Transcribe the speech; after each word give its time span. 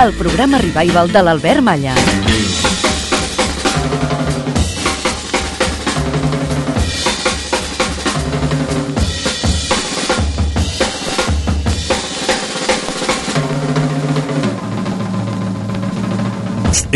El 0.00 0.14
programa 0.14 0.56
revival 0.56 1.10
de 1.12 1.20
l'Albert 1.20 1.60
Malla. 1.60 1.92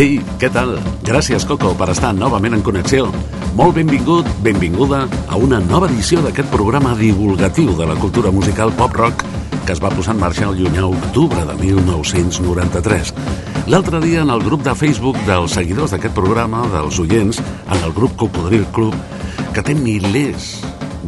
Ei, 0.01 0.17
què 0.41 0.49
tal? 0.49 0.79
Gràcies, 1.05 1.45
Coco, 1.45 1.75
per 1.77 1.93
estar 1.93 2.15
novament 2.17 2.57
en 2.57 2.65
connexió. 2.65 3.13
Molt 3.55 3.77
benvingut, 3.77 4.27
benvinguda 4.43 5.05
a 5.29 5.37
una 5.37 5.61
nova 5.61 5.93
edició 5.93 6.25
d'aquest 6.25 6.49
programa 6.51 6.97
divulgatiu 6.97 7.77
de 7.77 7.93
la 7.93 8.01
cultura 8.01 8.33
musical 8.33 8.73
pop-rock 8.81 9.44
que 9.65 9.73
es 9.73 9.81
va 9.81 9.91
posar 9.93 10.13
en 10.15 10.21
marxa 10.21 10.45
el 10.51 10.59
llunyà 10.59 10.85
octubre 10.85 11.45
de 11.49 11.55
1993. 11.57 13.13
L'altre 13.73 14.01
dia, 14.03 14.21
en 14.21 14.33
el 14.35 14.43
grup 14.45 14.65
de 14.65 14.75
Facebook 14.77 15.17
dels 15.25 15.57
seguidors 15.57 15.95
d'aquest 15.95 16.15
programa, 16.17 16.67
dels 16.73 16.99
oients, 17.01 17.41
en 17.41 17.81
el 17.81 17.95
grup 17.97 18.17
Cocodril 18.21 18.67
Club, 18.77 18.95
que 19.57 19.65
té 19.65 19.75
milers 19.79 20.51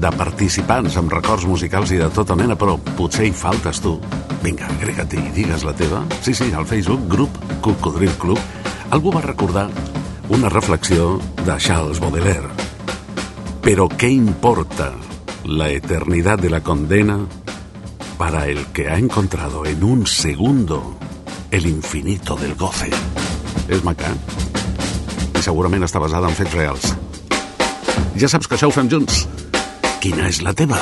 de 0.00 0.12
participants 0.16 0.96
amb 0.96 1.12
records 1.12 1.44
musicals 1.48 1.92
i 1.92 2.00
de 2.00 2.08
tota 2.16 2.36
mena, 2.38 2.56
però 2.56 2.78
potser 2.96 3.28
hi 3.28 3.34
faltes 3.36 3.82
tu. 3.84 3.96
Vinga, 4.42 4.70
agrega-t'hi 4.78 5.20
i 5.20 5.34
digues 5.36 5.64
la 5.68 5.76
teva. 5.76 6.04
Sí, 6.22 6.32
sí, 6.32 6.48
al 6.56 6.68
Facebook, 6.68 7.04
grup 7.12 7.36
Cocodril 7.64 8.12
Club, 8.20 8.40
algú 8.90 9.12
va 9.12 9.24
recordar 9.24 9.68
una 10.32 10.48
reflexió 10.48 11.18
de 11.44 11.56
Charles 11.58 12.00
Baudelaire. 12.00 12.48
Pero 13.60 13.88
¿qué 13.88 14.08
importa 14.08 14.92
la 15.44 15.68
eternidad 15.70 16.38
de 16.38 16.50
la 16.50 16.62
condena 16.62 17.18
para 18.18 18.46
el 18.46 18.66
que 18.72 18.88
ha 18.88 18.96
encontrado 18.96 19.66
en 19.66 19.84
un 19.84 20.06
segundo 20.06 20.96
el 21.50 21.66
infinito 21.66 22.36
del 22.36 22.54
goce? 22.54 22.88
És 23.68 23.82
maca, 23.84 24.08
i 25.34 25.42
segurament 25.42 25.84
està 25.84 26.00
basada 26.00 26.30
en 26.30 26.36
fets 26.38 26.54
reals. 26.54 26.92
Ja 28.16 28.30
saps 28.30 28.48
que 28.48 28.56
això 28.56 28.70
ho 28.70 28.74
fem 28.74 28.88
junts. 28.88 29.26
Quina 30.00 30.28
és 30.30 30.40
la 30.46 30.54
teva? 30.56 30.78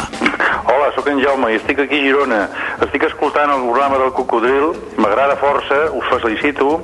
Hola, 0.71 0.91
sóc 0.95 1.09
en 1.11 1.23
Jaume 1.23 1.51
i 1.55 1.59
estic 1.59 1.81
aquí 1.83 1.99
a 1.99 2.05
Girona. 2.05 2.41
Estic 2.87 3.09
escoltant 3.09 3.51
el 3.51 3.65
programa 3.65 3.99
del 4.03 4.13
Cocodril, 4.15 4.71
m'agrada 5.01 5.39
força, 5.41 5.81
us 5.97 6.07
felicito, 6.13 6.79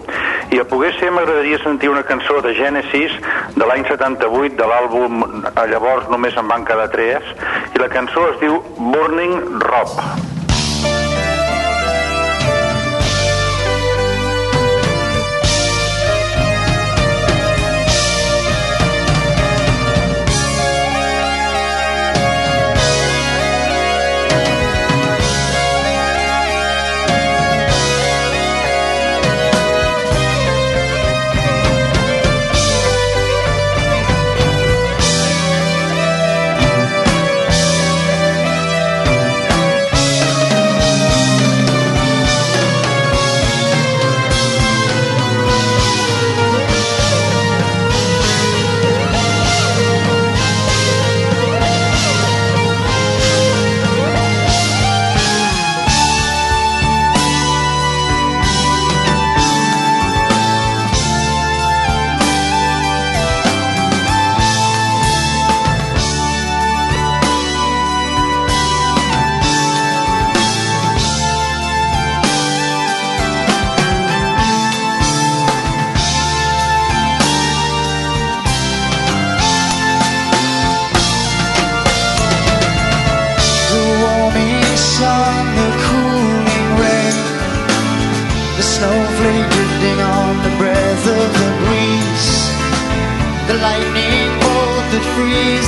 i 0.51 0.59
a 0.59 0.67
poder 0.67 0.91
ser 0.98 1.12
m'agradaria 1.14 1.61
sentir 1.62 1.92
una 1.92 2.03
cançó 2.03 2.41
de 2.42 2.57
Genesis 2.59 3.14
de 3.55 3.69
l'any 3.69 3.87
78 3.87 4.59
de 4.59 4.67
l'àlbum 4.67 5.23
llavors 5.70 6.11
només 6.11 6.37
en 6.41 6.51
van 6.51 6.67
quedar 6.67 6.91
tres 6.91 7.31
i 7.77 7.83
la 7.83 7.92
cançó 7.92 8.27
es 8.33 8.41
diu 8.42 8.59
Burning 8.81 9.61
Rob. 9.62 10.01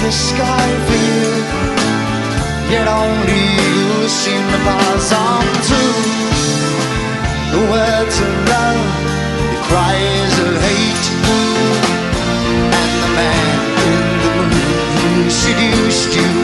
The 0.02 0.10
sky 0.10 0.66
for 0.86 0.98
you. 1.08 1.26
Yet 2.74 2.86
only 2.88 3.42
you 3.58 4.08
seem 4.08 4.42
to 4.52 4.58
pass 4.66 5.12
on 5.12 5.44
through 5.66 6.00
the 7.54 7.62
words 7.70 8.16
of 8.26 8.32
love, 8.52 8.82
the 9.52 9.60
cries 9.68 10.34
of 10.46 10.52
hate, 10.66 11.06
and 12.78 12.92
the 13.04 13.10
man 13.20 13.58
in 13.90 14.04
the 14.24 14.32
moon 14.38 15.22
who 15.22 15.30
seduced 15.30 16.16
you 16.16 16.41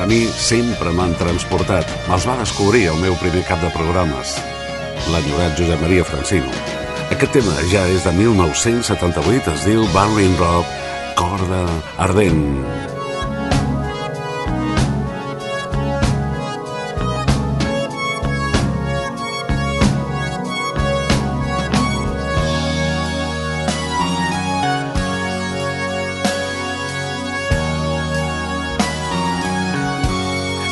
a 0.00 0.06
mi 0.08 0.24
sempre 0.32 0.92
m'han 0.96 1.14
transportat. 1.20 1.88
Me'ls 2.08 2.26
va 2.28 2.38
descobrir 2.40 2.86
el 2.92 3.00
meu 3.02 3.16
primer 3.20 3.44
cap 3.48 3.60
de 3.60 3.70
programes, 3.74 4.34
l'enyorat 5.12 5.56
Josep 5.60 5.82
Maria 5.84 6.06
Francino. 6.08 6.50
Aquest 7.10 7.34
tema 7.36 7.56
ja 7.72 7.84
és 7.90 8.06
de 8.06 8.14
1978, 8.16 9.56
es 9.56 9.66
diu 9.68 9.84
Barlin 9.94 10.36
Rock, 10.40 10.78
Corda 11.20 11.66
Ardent. 11.98 12.79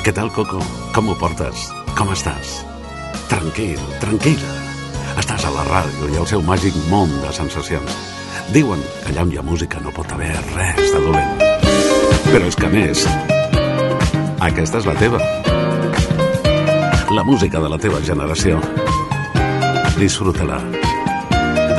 Què 0.08 0.14
tal, 0.16 0.30
Coco? 0.32 0.56
Com 0.96 1.10
ho 1.12 1.14
portes? 1.20 1.66
Com 1.92 2.08
estàs? 2.14 2.62
Tranquil, 3.28 3.76
tranquil·la. 4.00 4.54
Estàs 5.20 5.44
a 5.44 5.50
la 5.52 5.66
ràdio 5.66 6.08
i 6.08 6.16
al 6.16 6.24
seu 6.30 6.40
màgic 6.46 6.78
món 6.88 7.12
de 7.20 7.28
sensacions. 7.36 7.92
Diuen 8.54 8.80
que 9.02 9.10
allà 9.10 9.26
on 9.26 9.34
hi 9.34 9.36
ha 9.36 9.44
música 9.44 9.82
no 9.84 9.92
pot 9.92 10.08
haver 10.16 10.30
res 10.54 10.94
de 10.94 11.02
dolent. 11.04 11.44
Però 12.24 12.40
és 12.48 12.56
que 12.56 12.72
més, 12.72 13.04
aquesta 14.48 14.80
és 14.80 14.88
la 14.88 14.96
teva. 14.96 15.20
La 17.12 17.28
música 17.28 17.60
de 17.60 17.68
la 17.68 17.76
teva 17.76 18.00
generació. 18.00 18.64
Disfruta-la. 20.00 20.62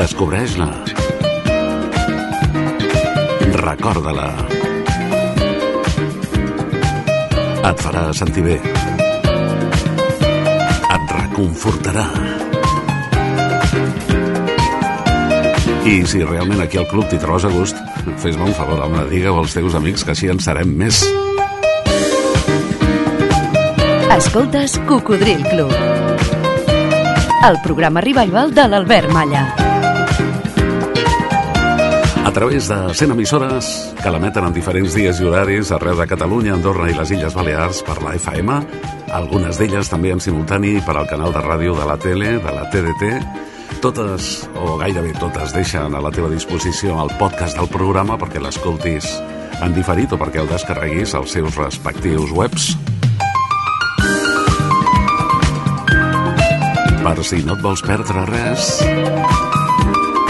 Descobreix-la. 0.06 0.70
Recorda-la. 3.58 4.69
Et 7.60 7.82
farà 7.84 8.04
sentir 8.16 8.44
bé. 8.46 8.56
Et 10.96 11.14
reconfortarà. 11.16 12.06
I 15.90 16.06
si 16.06 16.24
realment 16.24 16.62
aquí 16.64 16.78
al 16.80 16.88
club 16.88 17.08
t'hi 17.10 17.20
trobes 17.20 17.46
a 17.48 17.52
gust, 17.54 17.78
fes-me 18.22 18.46
un 18.46 18.54
favor, 18.54 18.80
home, 18.86 19.06
digue-ho 19.10 19.40
als 19.42 19.56
teus 19.58 19.76
amics 19.76 20.04
que 20.06 20.14
així 20.16 20.30
en 20.32 20.40
serem 20.44 20.72
més. 20.78 21.02
Escoltes 24.16 24.80
Cocodril 24.88 25.44
Club. 25.50 25.74
El 27.48 27.60
programa 27.64 28.02
revival 28.02 28.54
de 28.54 28.68
l'Albert 28.68 29.12
Malla. 29.16 29.46
A 32.26 32.32
través 32.32 32.68
de 32.68 32.94
100 32.94 33.12
emissores 33.12 33.89
que 34.00 34.12
l'emeten 34.12 34.46
en 34.48 34.56
diferents 34.56 34.96
dies 34.96 35.20
i 35.20 35.28
horaris 35.28 35.74
arreu 35.76 35.98
de 36.00 36.08
Catalunya, 36.08 36.54
Andorra 36.56 36.88
i 36.90 36.96
les 36.96 37.12
Illes 37.12 37.36
Balears 37.36 37.82
per 37.84 37.98
la 38.04 38.14
FM, 38.16 38.56
algunes 39.12 39.60
d'elles 39.60 39.92
també 39.92 40.14
en 40.16 40.22
simultani 40.24 40.78
per 40.86 40.96
al 40.96 41.10
canal 41.10 41.36
de 41.36 41.42
ràdio 41.44 41.76
de 41.76 41.88
la 41.90 41.98
tele, 42.00 42.38
de 42.40 42.54
la 42.56 42.64
TDT, 42.72 43.10
totes, 43.84 44.48
o 44.56 44.78
gairebé 44.80 45.12
totes, 45.20 45.52
deixen 45.56 45.96
a 45.96 46.04
la 46.04 46.12
teva 46.16 46.32
disposició 46.32 46.96
el 47.04 47.12
podcast 47.20 47.60
del 47.60 47.68
programa 47.72 48.18
perquè 48.20 48.42
l'escoltis 48.44 49.10
en 49.60 49.76
diferit 49.76 50.16
o 50.16 50.20
perquè 50.20 50.44
el 50.44 50.52
descarreguis 50.52 51.16
als 51.20 51.36
seus 51.36 51.60
respectius 51.60 52.32
webs. 52.32 52.72
Per 57.04 57.18
si 57.26 57.44
no 57.44 57.56
et 57.56 57.64
vols 57.64 57.84
perdre 57.84 58.24
res, 58.30 58.76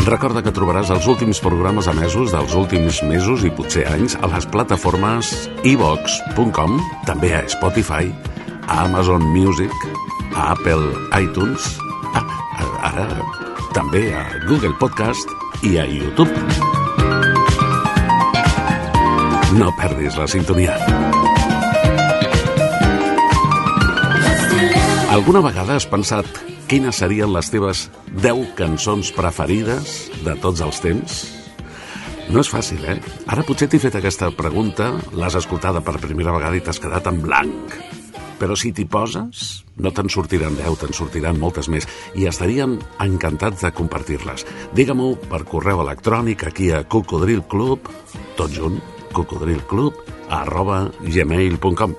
recorda 0.10 0.42
que 0.42 0.52
trobaràs 0.56 0.90
els 0.90 1.06
últims 1.12 1.38
programes 1.44 1.88
emesos 1.92 2.32
dels 2.34 2.54
últims 2.58 3.02
mesos 3.06 3.44
i 3.46 3.52
potser 3.54 3.84
anys 3.92 4.16
a 4.18 4.30
les 4.32 4.48
plataformes 4.50 5.30
evox.com, 5.68 6.80
també 7.06 7.30
a 7.38 7.44
Spotify, 7.52 8.10
a 8.66 8.86
Amazon 8.88 9.22
Music, 9.36 9.74
a 10.34 10.56
Apple 10.56 10.90
iTunes, 11.20 11.68
ah, 12.18 12.26
ara 12.90 13.06
també 13.76 14.08
a 14.18 14.26
Google 14.48 14.74
Podcast 14.82 15.30
i 15.62 15.78
a 15.78 15.86
YouTube. 15.86 16.34
No 19.62 19.70
perdis 19.78 20.18
la 20.18 20.26
sintonia. 20.32 20.78
Alguna 25.14 25.46
vegada 25.46 25.78
has 25.78 25.86
pensat 25.90 26.50
quines 26.70 27.00
serien 27.02 27.32
les 27.34 27.48
teves 27.50 27.88
10 28.22 28.52
cançons 28.58 29.10
preferides 29.18 29.94
de 30.22 30.36
tots 30.38 30.62
els 30.62 30.78
temps? 30.84 31.16
No 32.30 32.44
és 32.44 32.52
fàcil, 32.52 32.84
eh? 32.86 33.00
Ara 33.34 33.42
potser 33.48 33.66
t'he 33.72 33.80
fet 33.82 33.98
aquesta 33.98 34.30
pregunta, 34.38 34.92
l'has 35.18 35.40
escoltada 35.40 35.82
per 35.82 35.98
primera 35.98 36.36
vegada 36.36 36.60
i 36.60 36.62
t'has 36.62 36.78
quedat 36.82 37.10
en 37.10 37.24
blanc. 37.24 37.74
Però 38.38 38.54
si 38.54 38.70
t'hi 38.72 38.86
poses, 38.86 39.64
no 39.82 39.90
te'n 39.90 40.14
sortiran 40.14 40.54
10, 40.60 40.78
te'n 40.84 40.94
sortiran 40.94 41.42
moltes 41.42 41.72
més 41.74 41.90
i 42.14 42.30
estaríem 42.30 42.78
encantats 43.02 43.66
de 43.66 43.74
compartir-les. 43.74 44.46
Digue-m'ho 44.78 45.16
per 45.26 45.42
correu 45.50 45.82
electrònic 45.82 46.46
aquí 46.52 46.70
a 46.70 46.84
cocodrilclub, 46.86 47.90
tot 48.38 48.54
junt, 48.54 48.78
cocodrilclub, 49.18 50.06
arroba 50.30 50.84
gmail.com. 51.02 51.98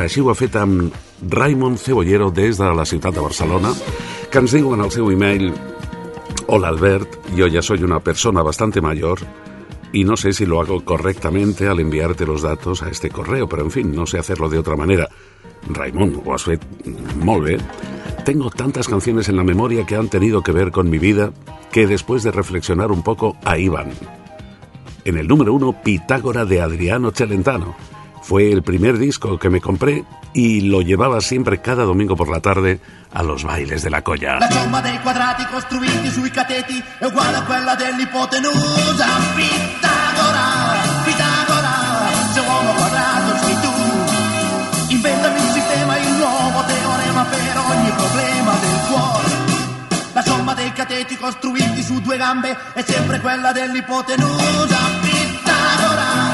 Així 0.00 0.24
ho 0.24 0.32
ha 0.32 0.40
fet 0.40 0.56
amb 0.56 1.04
Raymond 1.22 1.78
Cebollero 1.78 2.30
des 2.30 2.58
de 2.58 2.74
la 2.74 2.84
ciutat 2.84 3.14
de 3.14 3.20
Barcelona, 3.20 3.72
que 4.30 4.38
ens 4.38 4.52
diu 4.52 4.74
en 4.74 4.84
el 4.84 4.90
seu 4.90 5.10
email 5.10 5.52
Hola 6.46 6.68
Albert, 6.68 7.08
yo 7.34 7.46
ya 7.46 7.62
soy 7.62 7.82
una 7.82 8.00
persona 8.00 8.42
bastante 8.42 8.80
mayor 8.80 9.18
y 9.92 10.04
no 10.04 10.16
sé 10.16 10.32
si 10.32 10.46
lo 10.46 10.60
hago 10.60 10.84
correctamente 10.84 11.66
al 11.66 11.80
enviarte 11.80 12.26
los 12.26 12.42
datos 12.42 12.82
a 12.82 12.90
este 12.90 13.10
correo, 13.10 13.48
pero 13.48 13.62
en 13.62 13.70
fin, 13.70 13.94
no 13.94 14.06
sé 14.06 14.18
hacerlo 14.18 14.48
de 14.48 14.58
otra 14.58 14.76
manera. 14.76 15.08
Raymond, 15.68 16.22
ho 16.24 16.34
has. 16.34 16.44
Tengo 18.24 18.50
tantas 18.50 18.88
canciones 18.88 19.28
en 19.28 19.36
la 19.36 19.44
memoria 19.44 19.86
que 19.86 19.96
han 19.96 20.08
tenido 20.08 20.42
que 20.42 20.52
ver 20.52 20.70
con 20.70 20.90
mi 20.90 20.98
vida 20.98 21.32
que 21.72 21.86
después 21.86 22.22
de 22.22 22.30
reflexionar 22.30 22.92
un 22.92 23.02
poco, 23.02 23.36
ahí 23.44 23.68
van. 23.68 23.90
En 25.04 25.16
el 25.16 25.26
número 25.26 25.54
uno, 25.54 25.82
Pitágora 25.82 26.44
de 26.44 26.60
Adriano 26.60 27.10
Celentano. 27.10 27.74
Fue 28.26 28.50
el 28.50 28.64
primer 28.64 28.98
disco 28.98 29.38
que 29.38 29.50
me 29.50 29.60
compré 29.60 30.04
y 30.34 30.62
lo 30.62 30.82
llevaba 30.82 31.20
siempre 31.20 31.60
cada 31.60 31.84
domingo 31.84 32.16
por 32.16 32.28
la 32.28 32.40
tarde 32.40 32.80
a 33.14 33.22
los 33.22 33.44
bailes 33.44 33.82
de 33.84 33.90
la 33.90 34.02
colla. 34.02 34.40
La 34.40 34.50
somma 34.50 34.80
dei 34.80 34.98
quadrati 34.98 35.44
costruiti 35.46 36.10
sui 36.10 36.28
cateti 36.32 36.82
è 36.98 37.04
uguale 37.04 37.36
a 37.36 37.42
quella 37.44 37.76
dell'ipotenusa. 37.76 39.06
Pitagora, 39.36 40.46
Pitagora, 41.04 41.74
se 42.34 42.40
uomo 42.40 42.72
quadrato 42.72 43.46
sei 43.46 43.56
tu. 43.60 44.94
Inventami 44.94 45.38
un 45.38 45.52
sistema, 45.52 45.96
il 45.96 46.08
nuovo 46.18 46.64
teorema 46.66 47.24
per 47.30 47.58
ogni 47.58 47.90
problema 47.90 48.52
del 48.58 48.80
cuore. 48.88 49.34
La 50.14 50.22
somma 50.22 50.52
dei 50.54 50.72
cateti 50.72 51.16
costruiti 51.16 51.80
su 51.80 52.00
due 52.00 52.16
gambe 52.16 52.56
è 52.72 52.82
sempre 52.82 53.20
quella 53.20 53.52
dell'ipotenusa. 53.52 54.78
Pitagora, 55.00 56.25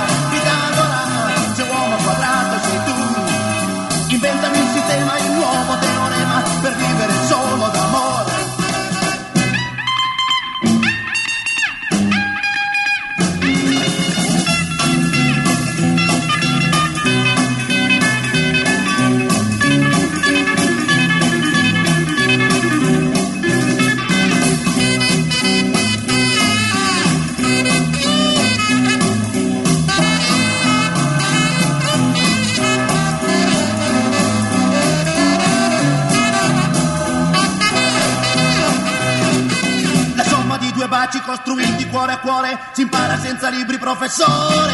profesor. 44.02 44.71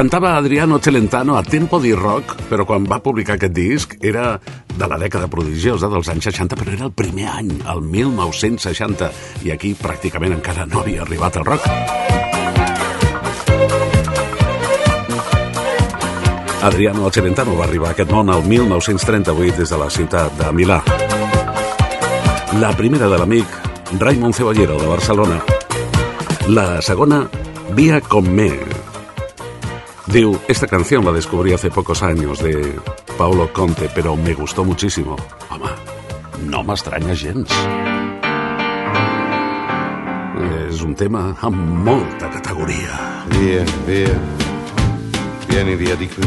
Cantava 0.00 0.34
Adriano 0.34 0.80
Celentano 0.80 1.36
a 1.36 1.42
Tempo 1.42 1.78
di 1.78 1.92
Rock, 1.92 2.48
però 2.48 2.64
quan 2.64 2.86
va 2.88 3.02
publicar 3.04 3.34
aquest 3.34 3.52
disc 3.52 3.98
era 4.00 4.40
de 4.72 4.86
la 4.88 4.96
dècada 4.96 5.28
prodigiosa 5.28 5.90
dels 5.92 6.08
anys 6.08 6.24
60, 6.30 6.56
però 6.56 6.72
era 6.72 6.86
el 6.88 6.94
primer 6.96 7.26
any, 7.28 7.50
el 7.68 7.82
1960, 7.84 9.10
i 9.44 9.52
aquí 9.52 9.74
pràcticament 9.76 10.32
encara 10.38 10.64
no 10.64 10.80
havia 10.80 11.02
arribat 11.04 11.36
el 11.36 11.44
rock. 11.44 11.68
Adriano 16.70 17.12
Celentano 17.12 17.60
va 17.60 17.68
arribar 17.68 17.92
a 17.92 17.98
aquest 17.98 18.16
món 18.16 18.32
el 18.32 18.40
1938 18.48 19.60
des 19.60 19.68
de 19.68 19.84
la 19.84 19.92
ciutat 19.92 20.32
de 20.40 20.48
Milà. 20.56 20.80
La 22.56 22.72
primera 22.72 23.12
de 23.12 23.20
l'amic 23.20 23.44
Raimon 24.00 24.32
Ceballero 24.32 24.80
de 24.80 24.88
Barcelona. 24.96 25.42
La 26.48 26.80
segona, 26.80 27.26
Via 27.76 28.00
con 28.00 28.26
me, 28.34 28.48
Diu, 30.12 30.36
esta 30.48 30.66
canción 30.66 31.04
la 31.04 31.12
descubrí 31.12 31.52
hace 31.52 31.70
pocos 31.70 32.02
años 32.02 32.42
de 32.42 32.74
Paolo 33.16 33.52
Conte, 33.52 33.88
pero 33.94 34.16
me 34.16 34.34
gustó 34.34 34.64
muchísimo. 34.64 35.14
Home, 35.50 35.70
no 36.50 36.64
m'estranya 36.64 37.14
gens. 37.14 37.46
És 40.66 40.82
un 40.82 40.96
tema 40.96 41.36
amb 41.46 41.54
molta 41.86 42.26
categoria. 42.28 42.98
Via, 43.36 43.62
via, 43.86 44.16
vieni 45.46 45.76
via 45.76 45.94
di 45.94 46.08
qui. 46.08 46.26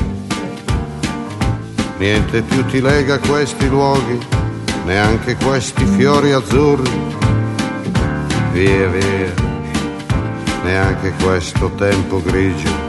Niente 2.00 2.42
più 2.42 2.63
ti 2.72 2.80
lega 2.80 3.16
a 3.16 3.20
questi 3.20 3.68
luoghi, 3.68 4.18
neanche 4.86 5.36
questi 5.36 5.84
fiori 5.98 6.32
azzurri. 6.32 6.90
Via, 8.54 8.88
via, 8.88 9.34
neanche 10.63 11.12
questo 11.22 11.70
tempo 11.75 12.22
grigio 12.24 12.83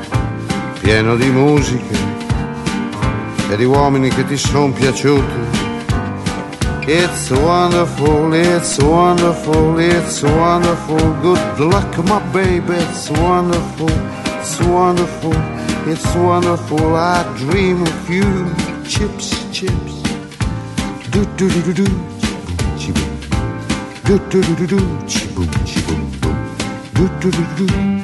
pieno 0.84 1.16
di 1.16 1.30
musiche 1.30 1.96
e 3.48 3.56
di 3.56 3.64
uomini 3.64 4.10
che 4.10 4.26
ti 4.26 4.36
sono 4.36 4.70
piaciuti. 4.70 5.62
It's 6.86 7.30
wonderful, 7.30 8.34
it's 8.34 8.76
wonderful, 8.76 9.78
it's 9.78 10.20
wonderful. 10.20 11.00
Good 11.22 11.58
luck, 11.58 11.96
my 12.04 12.20
baby. 12.32 12.74
It's 12.74 13.08
wonderful, 13.08 13.88
it's 14.38 14.60
wonderful, 14.60 15.34
it's 15.86 16.14
wonderful. 16.14 16.94
I 16.94 17.24
dream 17.38 17.80
of 17.80 18.10
you. 18.10 18.52
Chips, 18.84 19.32
chips. 19.50 20.02
Do 21.10 21.24
do 21.36 21.48
do 21.48 21.62
do 21.62 21.72
do. 21.72 21.86
Chiboom, 22.76 23.08
Do 24.04 24.18
do 24.28 24.42
do 24.42 24.54
do 24.54 24.66
do. 24.66 24.80
Chiboom, 25.06 25.48
chiboom, 25.64 26.20
boom. 26.20 26.36
Do 26.92 27.08
do 27.20 27.30
do 27.30 27.44
do 27.56 27.66
do. 27.66 28.03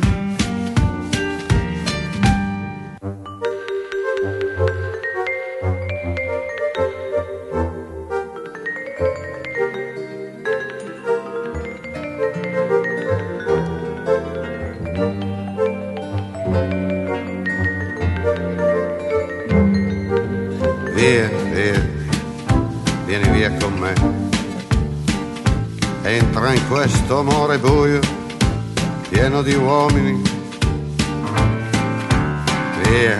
Via, 32.91 33.17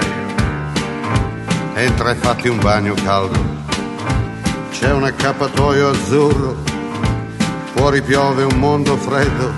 entra 1.76 2.12
e 2.12 2.16
fatti 2.16 2.50
un 2.50 2.60
bagno 2.60 2.94
caldo. 3.06 3.40
C'è 4.70 4.92
un 4.92 5.06
accappatoio 5.06 5.92
azzurro, 5.92 6.58
fuori 7.74 8.02
piove 8.02 8.44
un 8.44 8.60
mondo 8.60 8.98
freddo. 8.98 9.54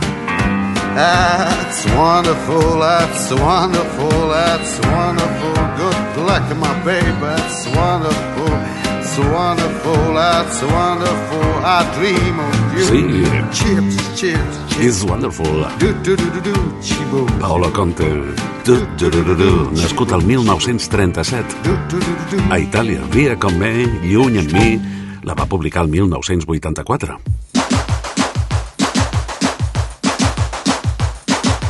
That's 0.93 1.84
wonderful, 1.96 2.79
that's 2.79 3.32
wonderful, 3.32 4.29
that's 4.29 4.79
wonderful. 4.86 5.53
Good 5.77 6.17
luck, 6.27 6.43
my 6.58 6.79
baby, 6.84 7.12
that's 7.20 7.65
wonderful, 7.75 8.43
it's 9.13 9.29
wonderful, 9.29 10.13
that's 10.15 10.62
wonderful. 10.63 11.43
I 11.63 11.84
dream 11.98 12.39
of 12.39 12.74
you. 12.74 12.86
Sí. 12.89 13.01
Chips, 13.51 13.96
chips, 14.20 14.20
chips. 14.20 14.77
Is 14.79 15.05
Wonderful. 15.05 15.46
Do, 15.79 15.93
do, 16.03 16.15
do, 16.15 16.29
do, 16.32 16.41
do, 16.41 16.53
chiboom. 16.82 17.27
Paolo 17.39 17.72
Conte. 17.72 18.10
Du, 18.65 18.86
du, 18.98 19.10
du, 19.10 19.24
du, 19.24 19.36
du. 19.36 19.72
Nascut 19.72 20.12
el 20.12 20.24
1937 20.24 21.55
Do, 21.63 21.72
do, 21.89 22.00
do, 22.00 22.15
do, 22.32 22.38
do. 22.38 22.53
a 22.53 22.58
Itàlia. 22.58 23.01
Via 23.12 23.38
com 23.38 23.53
me, 23.58 23.86
lluny 24.01 24.39
en 24.39 24.51
mi, 24.51 24.82
la 25.24 25.34
va 25.36 25.46
publicar 25.46 25.84
el 25.84 25.89
1984. 25.89 27.20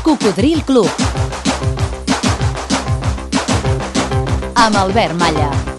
Cocodril 0.04 0.64
Club. 0.64 0.90
Amb 4.56 4.76
Albert 4.78 5.16
Malla. 5.20 5.73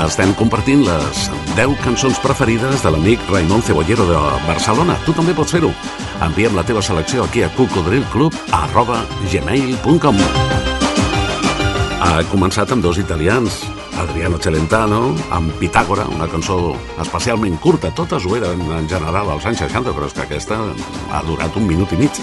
Estem 0.00 0.30
compartint 0.32 0.80
les 0.80 1.18
10 1.58 1.74
cançons 1.84 2.18
preferides 2.24 2.80
de 2.80 2.90
l'amic 2.92 3.20
Raimon 3.28 3.60
Cebollero 3.60 4.06
de 4.08 4.20
Barcelona. 4.46 4.94
Tu 5.04 5.12
també 5.12 5.34
pots 5.36 5.52
fer-ho. 5.52 5.68
Envia'm 6.24 6.56
la 6.56 6.64
teva 6.64 6.80
selecció 6.80 7.26
aquí 7.26 7.42
a 7.44 7.50
cocodrilclub 7.52 8.32
arroba 8.56 9.02
gmail.com 9.28 10.22
Ha 12.00 12.12
començat 12.32 12.72
amb 12.72 12.82
dos 12.86 12.96
italians, 13.02 13.60
Adriano 14.00 14.40
Celentano, 14.40 15.02
amb 15.36 15.52
Pitàgora, 15.60 16.08
una 16.08 16.30
cançó 16.32 16.72
especialment 17.04 17.60
curta. 17.60 17.92
Totes 17.92 18.24
ho 18.24 18.38
eren 18.40 18.62
en 18.78 18.88
general 18.88 19.28
als 19.28 19.44
anys 19.50 19.66
60, 19.66 19.92
però 19.92 20.08
és 20.08 20.16
que 20.16 20.24
aquesta 20.24 20.62
ha 21.12 21.20
durat 21.28 21.60
un 21.60 21.68
minut 21.68 21.92
i 21.92 22.00
mig. 22.00 22.22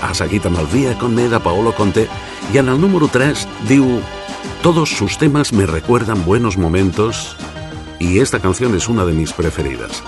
Ha 0.00 0.14
seguit 0.16 0.48
amb 0.48 0.64
el 0.64 0.72
Via 0.72 0.96
con 0.96 1.12
me 1.14 1.28
de 1.28 1.40
Paolo 1.44 1.76
Conte 1.76 2.08
i 2.54 2.62
en 2.62 2.72
el 2.72 2.80
número 2.80 3.10
3 3.12 3.44
diu 3.68 3.98
Todos 4.62 4.90
sus 4.90 5.18
temas 5.18 5.52
me 5.52 5.66
recuerdan 5.66 6.24
buenos 6.24 6.58
momentos 6.58 7.36
y 7.98 8.18
esta 8.18 8.40
canción 8.40 8.74
es 8.74 8.88
una 8.88 9.04
de 9.04 9.12
mis 9.12 9.32
preferidas. 9.32 10.02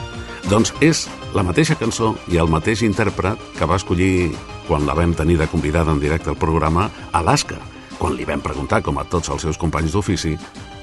Doncs 0.51 0.73
és 0.83 1.05
la 1.37 1.45
mateixa 1.47 1.77
cançó 1.79 2.15
i 2.27 2.41
el 2.43 2.49
mateix 2.51 2.81
intèrpret 2.83 3.39
que 3.55 3.67
va 3.71 3.77
escollir 3.79 4.33
quan 4.67 4.87
la 4.89 4.97
vam 4.99 5.13
tenir 5.15 5.37
de 5.39 5.47
convidada 5.47 5.93
en 5.93 6.01
directe 6.03 6.31
al 6.33 6.39
programa 6.41 6.89
Alaska, 7.13 7.61
quan 8.01 8.17
li 8.17 8.27
vam 8.27 8.43
preguntar, 8.43 8.81
com 8.83 8.99
a 8.99 9.05
tots 9.05 9.31
els 9.31 9.45
seus 9.47 9.61
companys 9.61 9.95
d'ofici, 9.95 10.35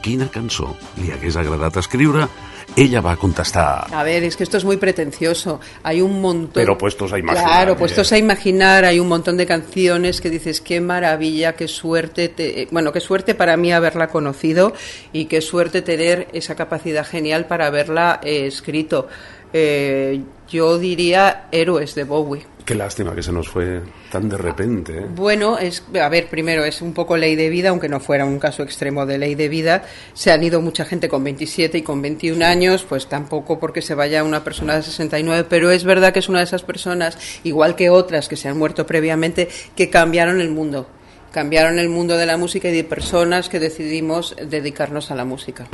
quina 0.06 0.30
cançó 0.32 0.70
li 1.02 1.12
hagués 1.12 1.36
agradat 1.36 1.82
escriure, 1.82 2.30
ella 2.76 3.02
va 3.02 3.16
contestar... 3.18 3.88
A 3.92 4.04
ver, 4.04 4.24
es 4.24 4.36
que 4.38 4.44
esto 4.44 4.58
es 4.58 4.66
muy 4.66 4.78
pretencioso. 4.78 5.60
Hay 5.84 6.02
un 6.02 6.22
montón. 6.22 6.52
Pero 6.54 6.78
puestos 6.78 7.12
a 7.14 7.18
imaginar, 7.20 7.46
Claro, 7.50 7.72
eh. 7.74 7.76
puestos 7.76 8.12
a 8.12 8.18
imaginar, 8.18 8.86
hay 8.86 9.00
un 9.00 9.08
montón 9.08 9.38
de 9.38 9.46
canciones 9.46 10.22
que 10.22 10.30
dices, 10.30 10.62
qué 10.62 10.80
maravilla, 10.82 11.54
qué 11.56 11.68
suerte. 11.68 12.30
te- 12.30 12.68
Bueno, 12.72 12.92
qué 12.92 13.00
suerte 13.00 13.34
para 13.36 13.58
mí 13.58 13.72
haberla 13.72 14.10
conocido 14.10 14.74
y 15.14 15.26
qué 15.26 15.42
suerte 15.42 15.82
tener 15.82 16.28
esa 16.34 16.56
capacidad 16.56 17.06
genial 17.06 17.46
para 17.48 17.68
haberla 17.68 18.20
eh, 18.24 18.46
escrito. 18.48 19.08
Eh, 19.54 20.22
Yo 20.50 20.78
diría 20.78 21.48
Héroes 21.52 21.96
de 21.96 22.04
Bowie. 22.04 22.46
Qué 22.68 22.76
lástima 22.76 23.16
que 23.16 23.24
se 23.24 23.32
nos 23.32 23.48
fue 23.48 23.82
tan 24.12 24.28
de 24.28 24.36
repente. 24.36 24.98
¿eh? 24.98 25.06
Bueno, 25.16 25.58
es, 25.58 25.82
a 26.04 26.10
ver, 26.10 26.28
primero 26.28 26.66
es 26.66 26.82
un 26.82 26.94
poco 26.94 27.16
ley 27.16 27.38
de 27.38 27.48
vida, 27.48 27.70
aunque 27.70 27.88
no 27.88 28.02
fuera 28.02 28.26
un 28.26 28.40
caso 28.40 28.62
extremo 28.62 29.06
de 29.06 29.18
ley 29.18 29.36
de 29.36 29.48
vida. 29.48 29.86
Se 30.14 30.34
han 30.34 30.44
ido 30.44 30.60
mucha 30.60 30.84
gente 30.84 31.08
con 31.08 31.24
27 31.24 31.78
y 31.78 31.82
con 31.82 32.02
21 32.02 32.44
años, 32.46 32.84
pues 32.84 33.08
tampoco 33.08 33.58
porque 33.58 33.82
se 33.82 33.96
vaya 33.96 34.22
una 34.26 34.44
persona 34.44 34.76
de 34.76 34.84
69, 34.84 35.46
pero 35.50 35.72
es 35.72 35.86
verdad 35.86 36.12
que 36.12 36.20
es 36.20 36.28
una 36.28 36.40
de 36.40 36.44
esas 36.44 36.64
personas, 36.64 37.18
igual 37.46 37.78
que 37.78 37.90
otras 37.90 38.28
que 38.28 38.36
se 38.36 38.50
han 38.50 38.58
muerto 38.58 38.86
previamente, 38.86 39.48
que 39.74 39.90
cambiaron 39.90 40.42
el 40.42 40.50
mundo. 40.50 40.90
Cambiaron 41.32 41.80
el 41.80 41.88
mundo 41.88 42.18
de 42.18 42.26
la 42.26 42.36
música 42.36 42.68
y 42.68 42.76
de 42.76 42.84
personas 42.84 43.48
que 43.48 43.62
decidimos 43.62 44.36
dedicarnos 44.46 45.10
a 45.10 45.16
la 45.16 45.24
música. 45.24 45.70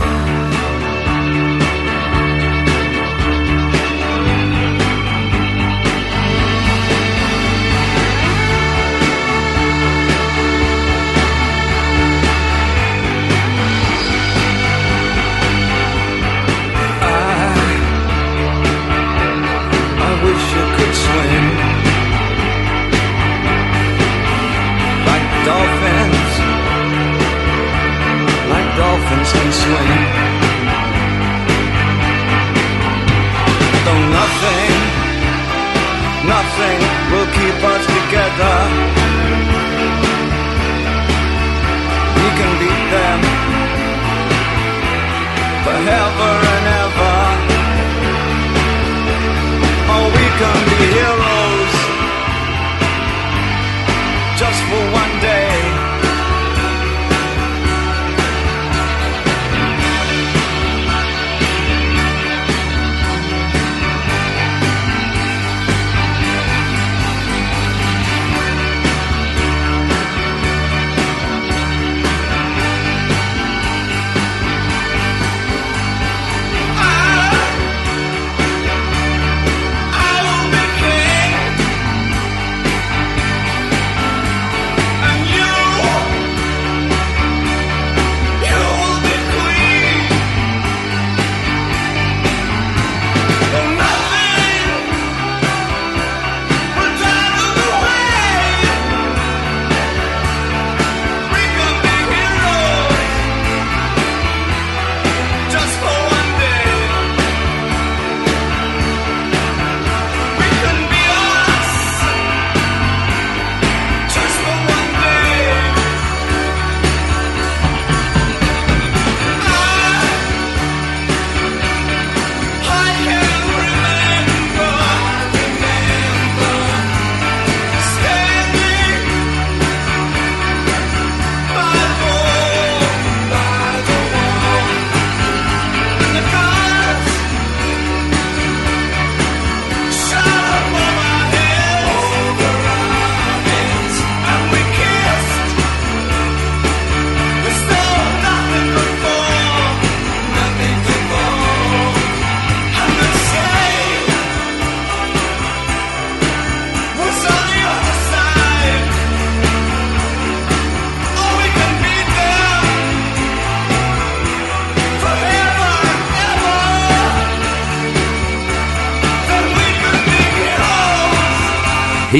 over 46.19 46.52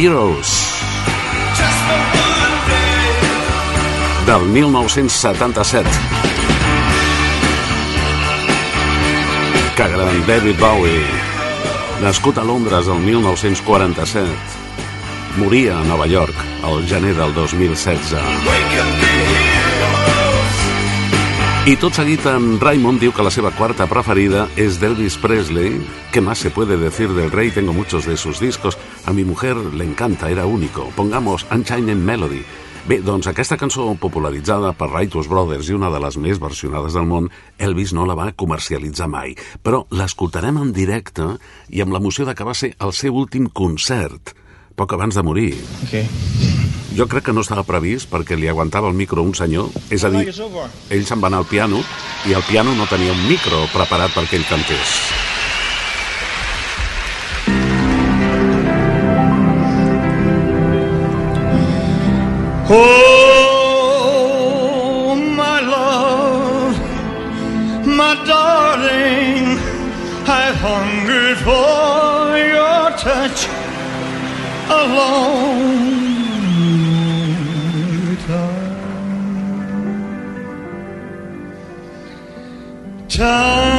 heroes. 0.06 0.74
Del 4.26 4.42
1977. 4.50 5.89
Que 9.76 9.88
gran 9.88 10.28
David 10.28 10.60
Bowie, 10.60 11.06
nascut 12.02 12.38
a 12.38 12.44
Londres 12.44 12.88
el 12.88 13.00
1947, 13.00 14.28
moria 15.38 15.80
a 15.80 15.84
Nova 15.84 16.08
York 16.08 16.36
el 16.63 16.88
gener 16.88 17.16
del 17.16 17.34
2016. 17.34 19.43
I 21.63 21.78
tot 21.80 21.95
seguit 21.95 22.26
en 22.28 22.58
Raymond 22.60 22.99
diu 22.99 23.13
que 23.15 23.23
la 23.23 23.32
seva 23.32 23.54
quarta 23.56 23.86
preferida 23.88 24.49
és 24.60 24.82
d'Elvis 24.82 25.15
Presley. 25.23 25.78
¿Qué 26.12 26.19
más 26.19 26.39
se 26.39 26.49
puede 26.52 26.76
decir 26.76 27.08
del 27.15 27.32
rey? 27.32 27.52
Tengo 27.52 27.71
muchos 27.71 28.06
de 28.06 28.17
sus 28.17 28.41
discos. 28.41 28.78
A 29.06 29.13
mi 29.13 29.23
mujer 29.23 29.56
le 29.56 29.86
encanta, 29.86 30.30
era 30.30 30.45
único. 30.45 30.89
Pongamos 30.97 31.45
Unchained 31.49 31.95
Melody. 31.95 32.41
Bé, 32.86 32.97
doncs 32.99 33.30
aquesta 33.32 33.56
cançó 33.56 33.86
popularitzada 33.95 34.73
per 34.76 34.89
Righteous 34.91 35.30
Brothers 35.32 35.69
i 35.71 35.78
una 35.78 35.88
de 35.88 36.02
les 36.04 36.17
més 36.19 36.41
versionades 36.43 36.97
del 36.99 37.08
món, 37.08 37.30
Elvis 37.56 37.93
no 37.95 38.04
la 38.04 38.17
va 38.19 38.34
comercialitzar 38.36 39.08
mai, 39.08 39.32
però 39.63 39.86
l'escoltarem 39.88 40.60
en 40.60 40.73
directe 40.76 41.30
i 41.71 41.80
amb 41.80 41.95
l'emoció 41.95 42.28
de 42.28 42.36
que 42.36 42.43
va 42.43 42.58
ser 42.60 42.73
el 42.84 42.91
seu 42.91 43.15
últim 43.15 43.47
concert, 43.47 44.36
poc 44.76 44.99
abans 44.99 45.15
de 45.15 45.23
morir. 45.23 45.54
Okay. 45.88 46.53
Jo 46.94 47.08
crec 47.10 47.24
que 47.26 47.34
no 47.34 47.42
estava 47.42 47.64
previst 47.66 48.06
perquè 48.12 48.36
li 48.38 48.46
aguantava 48.52 48.86
el 48.92 48.94
micro 48.94 49.24
un 49.26 49.34
senyor, 49.34 49.66
és 49.90 50.04
a 50.06 50.10
dir, 50.14 50.30
ell 50.30 51.06
se'n 51.10 51.22
va 51.24 51.28
anar 51.32 51.40
al 51.42 51.50
piano 51.50 51.82
i 52.30 52.34
el 52.38 52.44
piano 52.46 52.76
no 52.78 52.86
tenia 52.86 53.16
un 53.16 53.24
micro 53.26 53.66
preparat 53.74 54.14
perquè 54.14 54.38
ell 54.38 54.46
cantés. 54.46 54.90
Oh, 62.70 63.96
my 65.18 65.60
love, 65.66 66.78
my 67.90 68.14
darling, 68.30 69.58
I've 70.30 70.62
hungered 70.62 71.42
for 71.42 72.38
your 72.38 72.94
touch 73.02 73.50
a 74.70 74.82
Time 83.24 83.73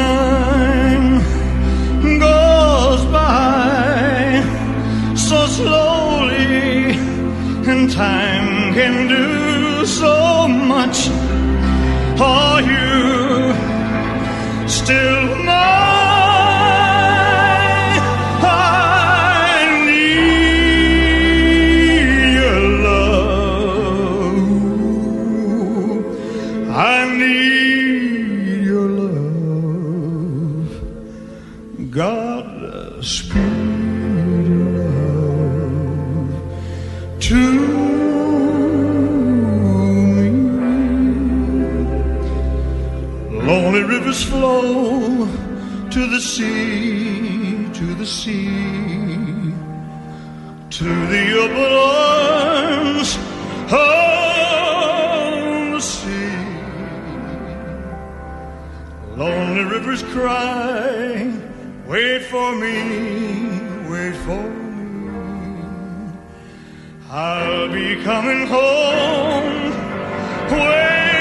Lonely 43.85 43.99
rivers 43.99 44.25
flow 44.25 45.29
to 45.91 46.07
the 46.07 46.19
sea, 46.19 47.69
to 47.75 47.95
the 47.95 48.07
sea, 48.07 48.47
to 50.71 51.07
the 51.13 51.39
open 51.45 51.73
arms 51.83 53.19
of 53.71 53.79
the 55.75 55.81
sea. 55.81 56.35
Lonely 59.17 59.65
rivers 59.65 60.03
cry, 60.15 61.31
wait 61.87 62.23
for 62.23 62.57
me, 62.57 63.61
wait 63.91 64.17
for 64.25 64.49
me. 64.49 65.11
I'll 67.11 67.69
be 67.69 68.03
coming 68.03 68.47
home. 68.47 69.73
Wait 70.51 71.14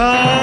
time. 0.00 0.39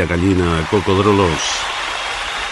De 0.00 0.06
gallina, 0.06 0.66
cocodrolos. 0.70 1.42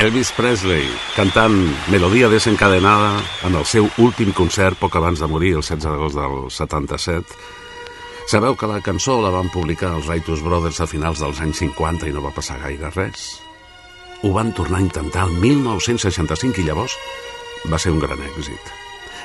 Elvis 0.05 0.33
Presley, 0.37 0.85
cantant 1.17 1.55
Melodia 1.89 2.29
desencadenada 2.29 3.23
en 3.49 3.55
el 3.57 3.65
seu 3.65 3.89
últim 4.05 4.35
concert 4.37 4.77
poc 4.77 4.99
abans 5.01 5.23
de 5.23 5.29
morir, 5.33 5.55
el 5.57 5.65
16 5.65 5.87
d'agost 5.87 6.19
del 6.19 6.35
77. 6.53 7.39
Sabeu 8.29 8.53
que 8.53 8.69
la 8.69 8.83
cançó 8.85 9.17
la 9.25 9.33
van 9.33 9.49
publicar 9.49 9.95
els 9.97 10.11
Righteous 10.13 10.45
Brothers 10.45 10.83
a 10.85 10.89
finals 10.93 11.25
dels 11.25 11.41
anys 11.41 11.65
50 11.65 12.11
i 12.11 12.13
no 12.13 12.27
va 12.27 12.35
passar 12.37 12.59
gaire 12.61 12.93
res. 12.93 13.41
Ho 14.21 14.35
van 14.37 14.53
tornar 14.53 14.83
a 14.83 14.85
intentar 14.85 15.25
el 15.25 15.41
1965 15.41 16.61
i 16.61 16.69
llavors 16.69 17.01
va 17.73 17.81
ser 17.81 17.97
un 17.97 18.05
gran 18.05 18.21
èxit. 18.29 18.75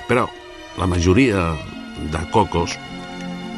Però 0.08 0.30
la 0.80 0.88
majoria 0.88 1.50
de 2.08 2.24
cocos 2.32 2.80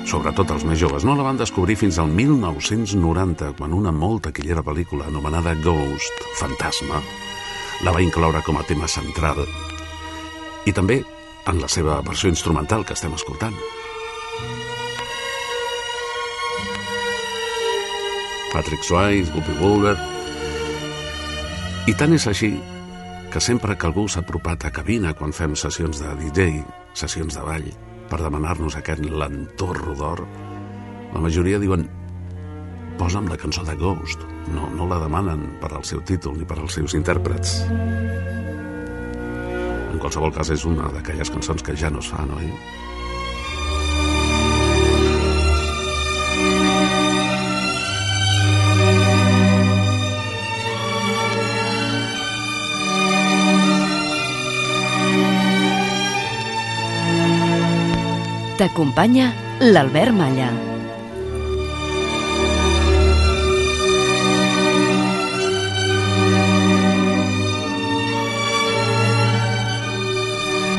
sobretot 0.05 0.51
els 0.53 0.63
més 0.67 0.79
joves, 0.79 1.03
no? 1.05 1.15
La 1.17 1.25
van 1.25 1.39
descobrir 1.39 1.75
fins 1.79 1.97
al 1.99 2.11
1990, 2.13 3.53
quan 3.57 3.73
una 3.73 3.91
molt 3.91 4.27
taquillera 4.27 4.63
pel·lícula 4.65 5.07
anomenada 5.09 5.55
Ghost, 5.63 6.27
Fantasma, 6.39 7.01
la 7.83 7.93
va 7.93 8.03
incloure 8.03 8.41
com 8.45 8.59
a 8.59 8.65
tema 8.67 8.87
central. 8.87 9.41
I 10.65 10.73
també 10.73 11.01
en 11.49 11.61
la 11.61 11.69
seva 11.69 11.99
versió 12.05 12.29
instrumental 12.29 12.85
que 12.85 12.93
estem 12.97 13.13
escoltant. 13.17 13.57
Patrick 18.53 18.85
Swayze, 18.85 19.33
Whoopi 19.33 19.57
Goldberg... 19.59 20.11
I 21.85 21.93
tant 21.93 22.15
és 22.15 22.23
així 22.25 22.55
que 23.29 23.41
sempre 23.43 23.75
que 23.77 23.85
algú 23.85 24.07
s'ha 24.09 24.23
apropat 24.23 24.63
a 24.65 24.71
cabina 24.73 25.11
quan 25.13 25.35
fem 25.35 25.53
sessions 25.59 25.99
de 26.01 26.13
DJ, 26.21 26.63
sessions 26.97 27.35
de 27.37 27.43
ball, 27.45 27.67
per 28.09 28.21
demanar-nos 28.21 28.77
aquest 28.77 29.05
lentorro 29.05 29.95
d'or, 29.97 30.23
la 31.13 31.21
majoria 31.23 31.59
diuen 31.61 31.85
posa'm 32.99 33.27
la 33.29 33.37
cançó 33.39 33.63
de 33.67 33.75
Ghost. 33.79 34.23
No, 34.53 34.69
no 34.77 34.87
la 34.89 34.99
demanen 35.01 35.45
per 35.61 35.71
al 35.73 35.83
seu 35.87 36.01
títol 36.05 36.37
ni 36.39 36.45
per 36.47 36.59
als 36.59 36.77
seus 36.77 36.95
intèrprets. 36.97 37.61
En 39.91 40.01
qualsevol 40.01 40.33
cas, 40.35 40.51
és 40.53 40.65
una 40.67 40.91
d'aquelles 40.93 41.31
cançons 41.31 41.63
que 41.63 41.75
ja 41.79 41.89
no 41.89 42.03
es 42.03 42.11
fan, 42.11 42.31
oi? 42.37 42.51
T'acompanya 58.55 59.33
l'Albert 59.59 60.13
Malla. 60.15 60.47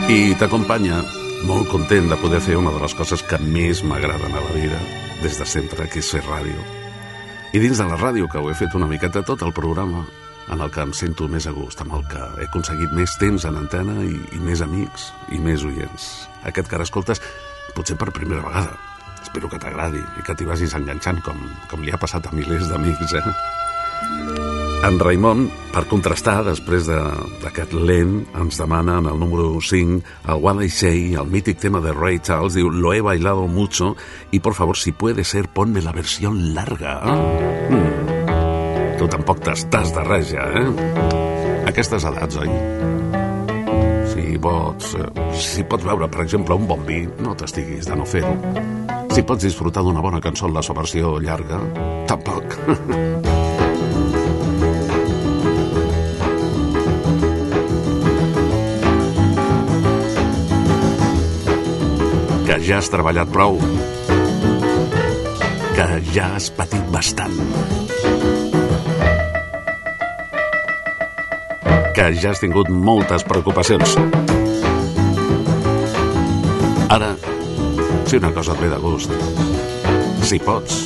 I 0.08 0.32
t'acompanya 0.40 1.02
molt 1.44 1.68
content 1.68 2.08
de 2.08 2.16
poder 2.16 2.40
fer 2.40 2.56
una 2.56 2.72
de 2.72 2.80
les 2.80 2.96
coses 2.96 3.20
que 3.20 3.36
més 3.44 3.82
m'agraden 3.84 4.32
a 4.32 4.40
la 4.40 4.54
vida, 4.56 4.80
des 5.20 5.36
de 5.36 5.44
sempre, 5.44 5.84
que 5.92 6.00
és 6.00 6.12
fer 6.16 6.24
ràdio. 6.24 6.56
I 7.52 7.60
dins 7.60 7.76
de 7.76 7.84
la 7.90 8.00
ràdio, 8.00 8.24
que 8.32 8.40
ho 8.40 8.48
he 8.48 8.56
fet 8.56 8.72
una 8.72 8.88
miqueta 8.88 9.20
tot 9.20 9.44
el 9.44 9.52
programa, 9.52 10.06
en 10.48 10.62
el 10.62 10.70
que 10.72 10.80
em 10.80 10.94
sento 10.96 11.28
més 11.28 11.44
a 11.44 11.52
gust, 11.52 11.82
amb 11.84 11.92
el 11.98 12.08
que 12.08 12.24
he 12.38 12.48
aconseguit 12.48 12.96
més 12.96 13.18
temps 13.20 13.44
en 13.44 13.60
antena 13.60 13.98
i, 14.00 14.14
i 14.32 14.40
més 14.40 14.64
amics 14.64 15.10
i 15.34 15.42
més 15.42 15.66
oients. 15.66 16.08
Aquest 16.46 16.70
que 16.70 16.78
ara 16.78 16.86
escoltes, 16.86 17.20
potser 17.76 17.96
per 18.00 18.10
primera 18.16 18.42
vegada. 18.42 18.74
Espero 19.22 19.48
que 19.52 19.58
t'agradi 19.60 20.00
i 20.00 20.22
que 20.24 20.34
t'hi 20.38 20.46
vagis 20.48 20.72
enganxant 20.78 21.20
com, 21.26 21.36
com 21.70 21.82
li 21.84 21.92
ha 21.92 21.98
passat 22.00 22.26
a 22.30 22.32
milers 22.34 22.68
d'amics, 22.70 23.12
eh? 23.18 23.24
En 24.86 24.98
Raimon, 25.00 25.46
per 25.72 25.86
contrastar, 25.90 26.44
després 26.46 26.86
de- 26.86 27.00
d'aquest 27.42 27.72
lent, 27.74 28.20
ens 28.38 28.58
demana 28.60 28.98
en 29.00 29.06
el 29.10 29.18
número 29.18 29.58
5 29.60 30.04
el 30.28 30.40
What 30.44 30.62
I 30.62 30.68
Say, 30.70 31.14
el 31.14 31.26
mític 31.26 31.58
tema 31.58 31.80
de 31.80 31.92
Ray 31.96 32.20
Charles, 32.20 32.54
diu 32.54 32.70
Lo 32.70 32.92
he 32.94 33.00
bailado 33.00 33.48
mucho 33.48 33.96
y 34.30 34.38
por 34.40 34.54
favor, 34.54 34.76
si 34.76 34.92
puede 34.92 35.24
ser, 35.24 35.48
ponme 35.48 35.80
la 35.82 35.92
versión 35.92 36.54
larga. 36.54 37.00
Mm. 37.70 38.98
Tu 38.98 39.08
tampoc 39.08 39.40
t'estàs 39.44 39.90
de 39.92 40.04
res 40.04 40.30
ja, 40.30 40.46
eh? 40.54 41.64
Aquestes 41.66 42.04
edats, 42.04 42.36
oi? 42.36 42.48
Pots, 44.38 44.94
eh, 44.94 45.32
si 45.32 45.64
pots 45.64 45.84
veure, 45.84 46.08
per 46.12 46.22
exemple, 46.22 46.54
un 46.54 46.66
bon 46.68 46.82
vi, 46.86 47.06
no 47.24 47.34
t'estiguis 47.34 47.86
de 47.88 47.96
no 47.96 48.04
fer-ho. 48.04 48.34
Si 49.14 49.22
pots 49.24 49.46
disfrutar 49.46 49.82
d'una 49.82 50.02
bona 50.04 50.20
cançó 50.20 50.46
en 50.46 50.54
la 50.54 50.62
seva 50.62 50.82
versió 50.82 51.16
llarga, 51.24 51.60
tampoc. 52.06 52.56
que 62.46 62.60
ja 62.62 62.76
has 62.78 62.92
treballat 62.92 63.32
prou, 63.32 63.56
que 65.76 65.88
ja 66.12 66.34
has 66.36 66.50
patit 66.54 66.92
bastant, 66.92 67.34
que 71.96 72.10
ja 72.20 72.28
has 72.34 72.42
tingut 72.42 72.68
moltes 72.68 73.22
preocupacions. 73.24 73.94
Ara, 76.92 77.14
si 78.04 78.20
una 78.20 78.34
cosa 78.36 78.52
et 78.52 78.60
ve 78.60 78.68
de 78.68 78.80
gust, 78.84 79.16
si 80.28 80.36
pots, 80.44 80.76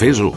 fes-ho. 0.00 0.32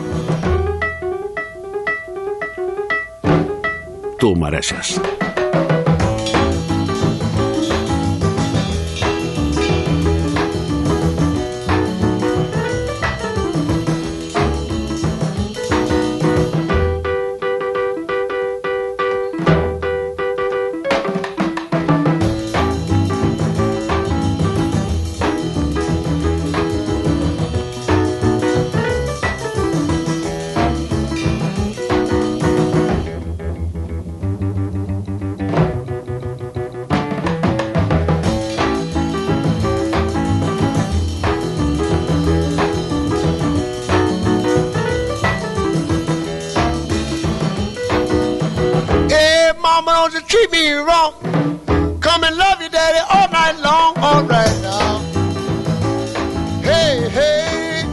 Tu 4.19 4.27
ho 4.27 4.35
mereixes. 4.43 4.97
Don't 50.03 50.13
you 50.15 50.27
treat 50.27 50.51
me 50.51 50.73
wrong. 50.73 51.13
Come 52.01 52.25
and 52.25 52.35
love 52.35 52.61
you, 52.61 52.67
daddy, 52.67 52.99
all 53.09 53.29
night 53.29 53.57
long. 53.63 53.97
All 53.99 54.23
right 54.23 54.61
now. 54.61 54.99
Hey, 56.61 57.07
hey. 57.09 57.83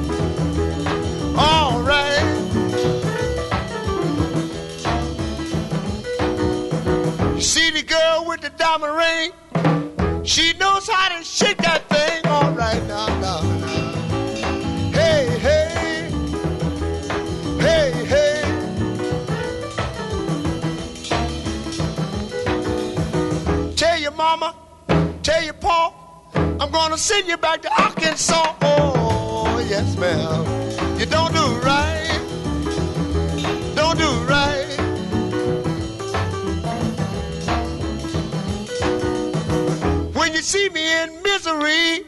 All 1.37 1.81
right. 1.83 2.27
You 7.37 7.41
see 7.41 7.71
the 7.71 7.83
girl 7.83 8.25
with 8.27 8.41
the 8.41 8.51
diamond 8.59 8.97
ring? 8.97 10.25
She 10.25 10.53
knows 10.55 10.89
how 10.89 11.17
to 11.17 11.25
shake 11.25 11.59
that 11.59 11.80
I'm 26.61 26.71
gonna 26.71 26.99
send 26.99 27.27
you 27.27 27.39
back 27.39 27.63
to 27.63 27.83
Arkansas. 27.83 28.55
Oh, 28.61 29.67
yes, 29.67 29.97
ma'am. 29.97 30.45
You 31.01 31.07
don't 31.07 31.33
do 31.33 31.47
right. 31.61 32.21
Don't 33.75 33.97
do 33.99 34.11
right. 34.29 34.67
When 40.13 40.35
you 40.35 40.43
see 40.43 40.69
me 40.69 41.03
in 41.03 41.23
misery, 41.23 42.05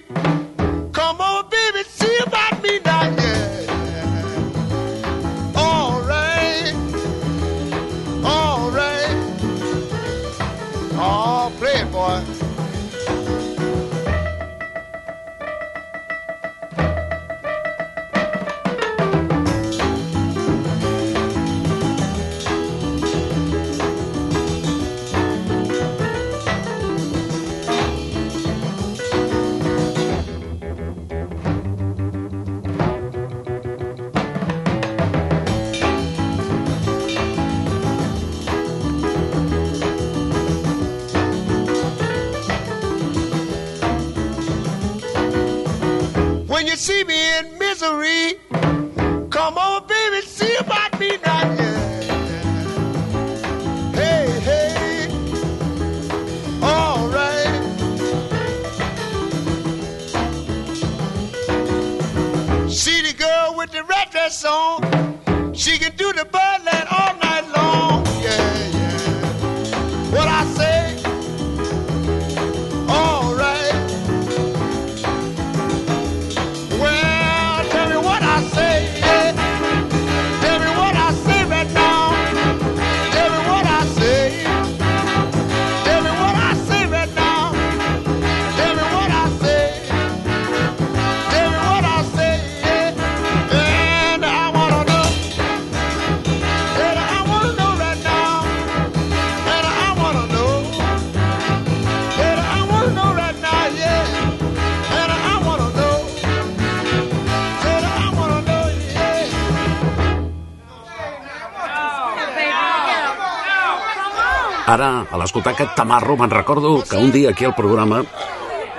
a 115.22 115.26
l'escoltar 115.26 115.52
aquest 115.54 115.74
tamarro, 115.78 116.16
me'n 116.18 116.30
recordo 116.34 116.80
que 116.82 116.98
un 116.98 117.12
dia 117.14 117.30
aquí 117.30 117.44
al 117.46 117.54
programa 117.54 118.02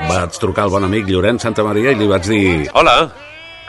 vaig 0.10 0.36
trucar 0.42 0.66
al 0.68 0.74
bon 0.74 0.84
amic 0.84 1.08
Llorenç 1.08 1.46
Santa 1.46 1.64
Maria 1.64 1.94
i 1.94 1.96
li 2.00 2.08
vaig 2.10 2.26
dir 2.28 2.70
Hola, 2.76 2.98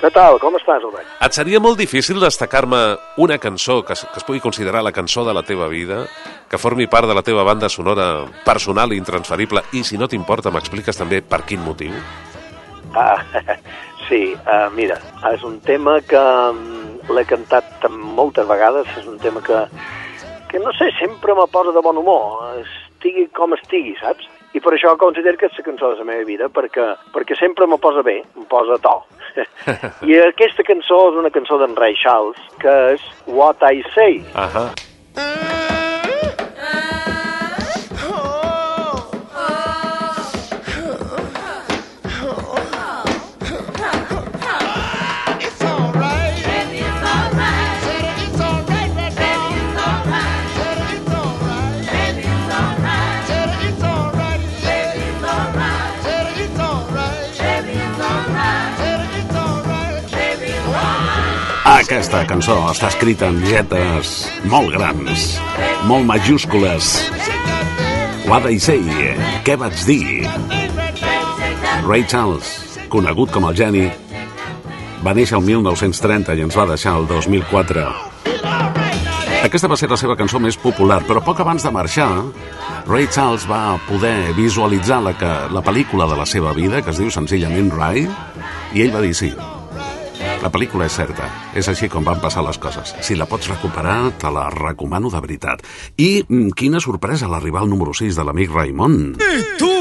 Què 0.01 0.11
tal? 0.13 0.37
Com 0.43 0.57
estàs, 0.59 0.83
Albert? 0.85 1.07
et 1.25 1.33
seria 1.33 1.61
molt 1.63 1.79
difícil 1.79 2.19
destacar-me 2.21 2.81
una 3.23 3.39
cançó 3.39 3.79
que, 3.87 3.95
es- 3.95 4.03
que 4.05 4.19
es 4.21 4.25
pugui 4.27 4.41
considerar 4.43 4.83
la 4.83 4.93
cançó 4.93 5.25
de 5.25 5.33
la 5.33 5.43
teva 5.47 5.69
vida, 5.71 6.03
que 6.51 6.59
formi 6.59 6.87
part 6.91 7.07
de 7.09 7.15
la 7.15 7.23
teva 7.23 7.45
banda 7.47 7.69
sonora 7.71 8.27
personal 8.45 8.93
i 8.93 8.99
intransferible, 8.99 9.63
i 9.73 9.85
si 9.85 9.97
no 9.97 10.09
t'importa 10.11 10.51
m'expliques 10.51 10.99
també 10.99 11.23
per 11.23 11.41
quin 11.47 11.63
motiu? 11.65 11.95
Ah, 12.95 13.23
sí, 14.11 14.35
uh, 14.35 14.69
mira, 14.75 14.99
és 15.33 15.43
un 15.47 15.61
tema 15.65 16.01
que 16.03 16.21
mm, 16.21 17.15
l'he 17.15 17.25
cantat 17.25 17.87
moltes 17.91 18.47
vegades, 18.51 18.91
és 18.99 19.07
un 19.09 19.17
tema 19.23 19.41
que, 19.47 19.63
que 20.55 20.61
no 20.61 20.73
sé, 20.73 20.93
sempre 21.01 21.35
me 21.35 21.49
posa 21.49 21.73
de 21.73 21.81
bon 21.83 21.97
humor, 21.99 22.61
estigui 22.63 23.27
com 23.35 23.57
estigui, 23.57 23.97
saps? 23.99 24.29
I 24.55 24.63
per 24.63 24.77
això 24.77 24.93
considero 25.03 25.35
que 25.41 25.49
és 25.51 25.59
la 25.59 25.65
cançó 25.67 25.91
de 25.91 25.99
la 25.99 26.07
meva 26.07 26.29
vida, 26.29 26.47
perquè, 26.47 26.85
perquè 27.11 27.35
sempre 27.41 27.67
me 27.67 27.81
posa 27.83 28.07
bé, 28.07 28.21
em 28.39 28.47
posa 28.47 28.79
to. 28.87 28.95
I 30.07 30.21
aquesta 30.29 30.63
cançó 30.63 31.01
és 31.11 31.19
una 31.25 31.35
cançó 31.35 31.59
d'en 31.59 31.75
Ray 31.75 31.99
Charles, 31.99 32.39
que 32.63 32.79
és 32.95 33.13
What 33.27 33.67
I 33.67 33.83
Say. 33.97 34.23
Ahà. 34.39 34.69
Aquesta 61.95 62.25
cançó 62.27 62.55
està 62.73 62.89
escrita 62.91 63.29
en 63.31 63.37
lletres 63.47 64.25
molt 64.51 64.73
grans, 64.75 65.37
molt 65.87 66.03
majúscules. 66.09 66.89
What 68.27 68.49
I 68.51 68.59
Say, 68.59 68.83
què 69.47 69.55
vaig 69.55 69.79
dir? 69.87 70.27
Ray 71.87 72.03
Charles, 72.11 72.51
conegut 72.91 73.31
com 73.31 73.47
el 73.47 73.55
geni, 73.55 73.85
va 75.07 75.15
néixer 75.15 75.39
el 75.39 75.47
1930 75.47 76.35
i 76.35 76.45
ens 76.49 76.59
va 76.59 76.67
deixar 76.75 76.99
el 76.99 77.07
2004. 77.15 77.87
Aquesta 79.47 79.71
va 79.71 79.79
ser 79.79 79.87
la 79.95 80.03
seva 80.03 80.19
cançó 80.19 80.43
més 80.43 80.59
popular, 80.59 80.99
però 81.07 81.23
poc 81.23 81.47
abans 81.47 81.63
de 81.63 81.77
marxar, 81.79 82.11
Ray 82.91 83.07
Charles 83.07 83.47
va 83.47 83.79
poder 83.87 84.35
visualitzar 84.35 84.99
la, 85.07 85.15
que, 85.15 85.35
la 85.47 85.63
pel·lícula 85.63 86.11
de 86.11 86.19
la 86.19 86.27
seva 86.27 86.59
vida, 86.59 86.83
que 86.83 86.91
es 86.91 86.99
diu 86.99 87.15
senzillament 87.15 87.71
Ray, 87.79 88.09
i 88.75 88.83
ell 88.83 88.97
va 88.99 89.07
dir 89.07 89.15
sí. 89.15 89.37
La 90.45 90.51
pel·lícula 90.53 90.85
és 90.85 90.93
certa, 90.93 91.25
és 91.57 91.69
així 91.73 91.89
com 91.89 92.05
van 92.05 92.19
passar 92.21 92.43
les 92.45 92.59
coses. 92.61 92.91
Si 93.01 93.17
la 93.17 93.25
pots 93.25 93.49
recuperar, 93.49 94.13
te 94.21 94.29
la 94.29 94.51
recomano 94.53 95.09
de 95.09 95.23
veritat. 95.25 95.63
I 95.97 96.21
mm, 96.21 96.51
quina 96.53 96.83
sorpresa 96.85 97.31
l'arribar 97.33 97.63
al 97.65 97.71
número 97.73 97.95
6 97.97 98.19
de 98.19 98.27
l'amic 98.29 98.53
Raimon. 98.53 99.17
¡Y 99.17 99.45
tú! 99.57 99.73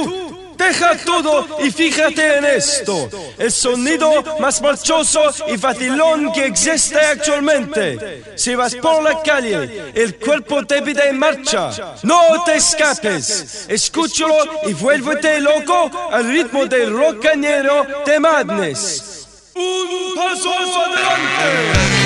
Deja 0.58 0.96
todo 1.04 1.60
y 1.62 1.72
fíjate 1.72 2.38
en 2.38 2.46
esto. 2.46 3.10
El 3.38 3.52
sonido 3.52 4.24
más 4.40 4.62
marchoso 4.62 5.20
y 5.52 5.58
facilón 5.58 6.32
que 6.32 6.46
existe 6.46 7.00
actualmente. 7.00 8.24
Si 8.36 8.56
vas 8.56 8.76
por 8.76 9.04
la 9.04 9.22
calle, 9.22 9.92
el 9.94 10.16
cuerpo 10.16 10.66
te 10.66 10.82
pide 10.82 11.12
marcha. 11.12 11.72
No 12.04 12.44
te 12.46 12.56
escapes. 12.56 13.66
Escúchalo 13.68 14.36
y 14.66 14.74
vuélvete 14.74 15.42
loco 15.42 15.92
al 16.12 16.30
ritmo 16.30 16.66
del 16.68 16.96
rocañero 16.96 17.86
de 18.06 18.20
Madness. 18.20 19.23
Un 19.56 20.16
paso 20.16 20.50
adelante. 20.50 22.03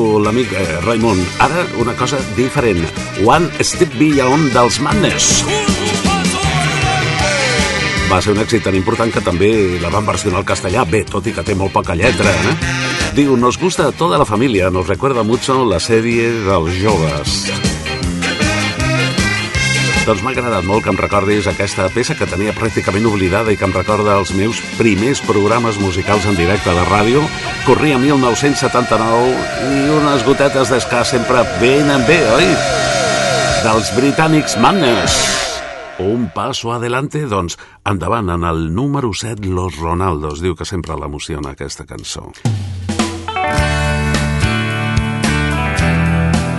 Diu 0.00 0.16
l'amic 0.24 0.52
eh, 0.56 0.78
Raimon, 0.80 1.18
ara 1.44 1.60
una 1.82 1.92
cosa 1.92 2.16
diferent. 2.32 2.80
One 3.28 3.50
Step 3.60 3.92
Beyond 4.00 4.48
dels 4.54 4.78
Madness. 4.80 5.42
Va 8.08 8.22
ser 8.24 8.32
un 8.32 8.40
èxit 8.40 8.64
tan 8.64 8.78
important 8.78 9.12
que 9.12 9.20
també 9.20 9.50
la 9.82 9.90
van 9.92 10.08
versionar 10.08 10.40
al 10.40 10.48
castellà, 10.48 10.86
bé, 10.88 11.02
tot 11.04 11.28
i 11.28 11.34
que 11.36 11.44
té 11.44 11.52
molt 11.52 11.76
poca 11.76 11.98
lletra. 12.00 12.32
Eh? 12.32 12.54
Diu, 13.18 13.36
nos 13.36 13.60
gusta 13.60 13.90
a 13.90 13.92
toda 13.92 14.16
la 14.16 14.24
familia, 14.24 14.72
nos 14.72 14.88
recuerda 14.88 15.20
mucho 15.20 15.66
la 15.68 15.82
sèrie 15.84 16.32
dels 16.48 16.80
joves. 16.80 17.79
Doncs 20.00 20.22
m'ha 20.24 20.32
agradat 20.32 20.64
molt 20.64 20.82
que 20.84 20.90
em 20.90 20.96
recordis 20.98 21.46
aquesta 21.50 21.84
peça 21.92 22.14
que 22.16 22.26
tenia 22.28 22.54
pràcticament 22.56 23.04
oblidada 23.10 23.52
i 23.52 23.58
que 23.60 23.66
em 23.68 23.74
recorda 23.74 24.16
els 24.16 24.32
meus 24.32 24.58
primers 24.78 25.20
programes 25.26 25.76
musicals 25.82 26.24
en 26.26 26.38
directe 26.38 26.72
de 26.72 26.86
ràdio. 26.88 27.20
Corria 27.66 27.98
1979 28.00 29.76
i 29.76 29.84
unes 29.92 30.24
gotetes 30.24 30.72
d'escà 30.72 31.04
sempre 31.04 31.44
venen 31.60 32.06
bé, 32.08 32.18
oi? 32.32 32.48
Dels 33.60 33.92
britànics 33.98 34.56
Madness. 34.56 35.20
Un 36.00 36.30
passo 36.32 36.72
adelante, 36.72 37.26
doncs, 37.28 37.58
endavant, 37.84 38.32
en 38.32 38.48
el 38.48 38.70
número 38.72 39.12
7, 39.12 39.52
Los 39.52 39.76
Ronaldos. 39.76 40.40
Diu 40.40 40.56
que 40.56 40.64
sempre 40.64 40.96
l'emociona 40.96 41.52
aquesta 41.52 41.84
cançó. 41.84 42.30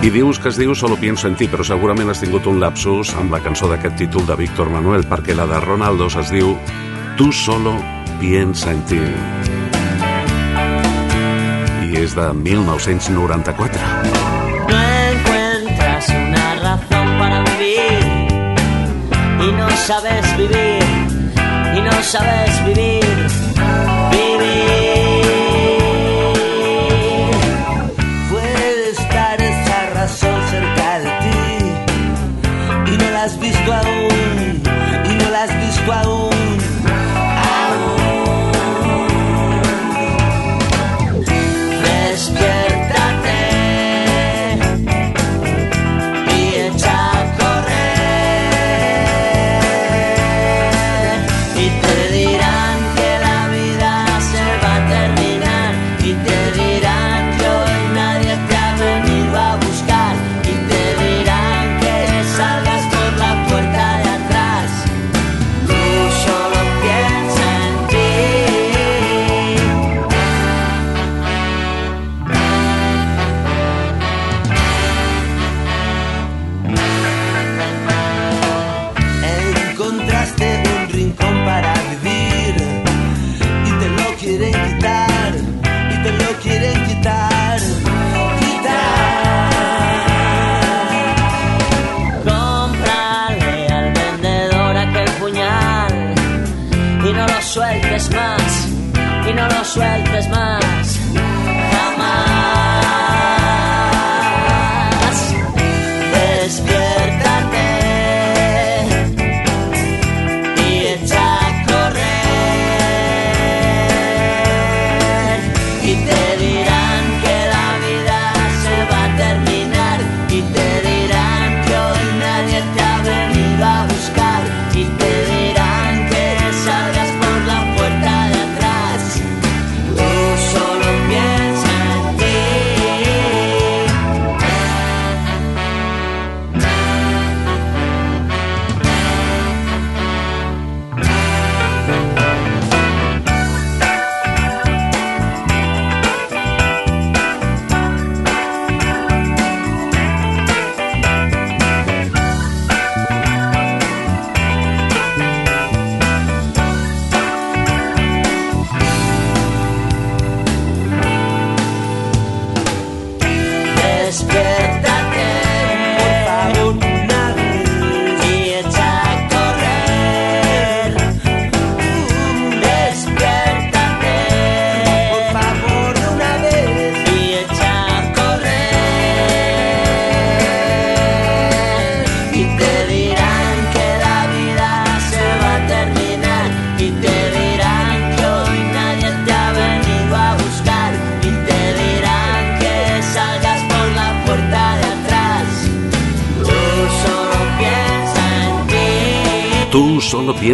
I 0.02 0.10
dius 0.10 0.40
que 0.42 0.50
es 0.50 0.56
diu 0.58 0.74
Solo 0.74 0.96
pienso 0.98 1.28
en 1.28 1.36
ti, 1.38 1.46
però 1.46 1.62
segurament 1.62 2.10
has 2.10 2.18
tingut 2.18 2.48
un 2.50 2.58
lapsus 2.58 3.12
amb 3.20 3.30
la 3.30 3.38
cançó 3.44 3.68
d'aquest 3.70 3.94
títol 4.00 4.26
de 4.26 4.34
Víctor 4.40 4.66
Manuel, 4.72 5.06
perquè 5.06 5.36
la 5.38 5.46
de 5.46 5.60
Ronaldos 5.62 6.16
es 6.18 6.32
diu 6.34 6.56
Tu 7.16 7.30
solo 7.30 7.76
piensa 8.18 8.72
en 8.72 8.82
ti. 8.90 8.98
I 11.86 12.02
és 12.02 12.16
de 12.18 12.26
1994. 12.34 13.78
No 14.72 14.82
encuentras 15.12 16.08
una 16.08 16.54
razón 16.66 17.08
para 17.22 17.44
vivir 17.52 18.02
y 19.38 19.52
no 19.54 19.70
sabes 19.86 20.36
vivir 20.36 20.82
y 21.76 21.80
no 21.80 22.02
sabes 22.02 22.66
vivir. 22.66 23.21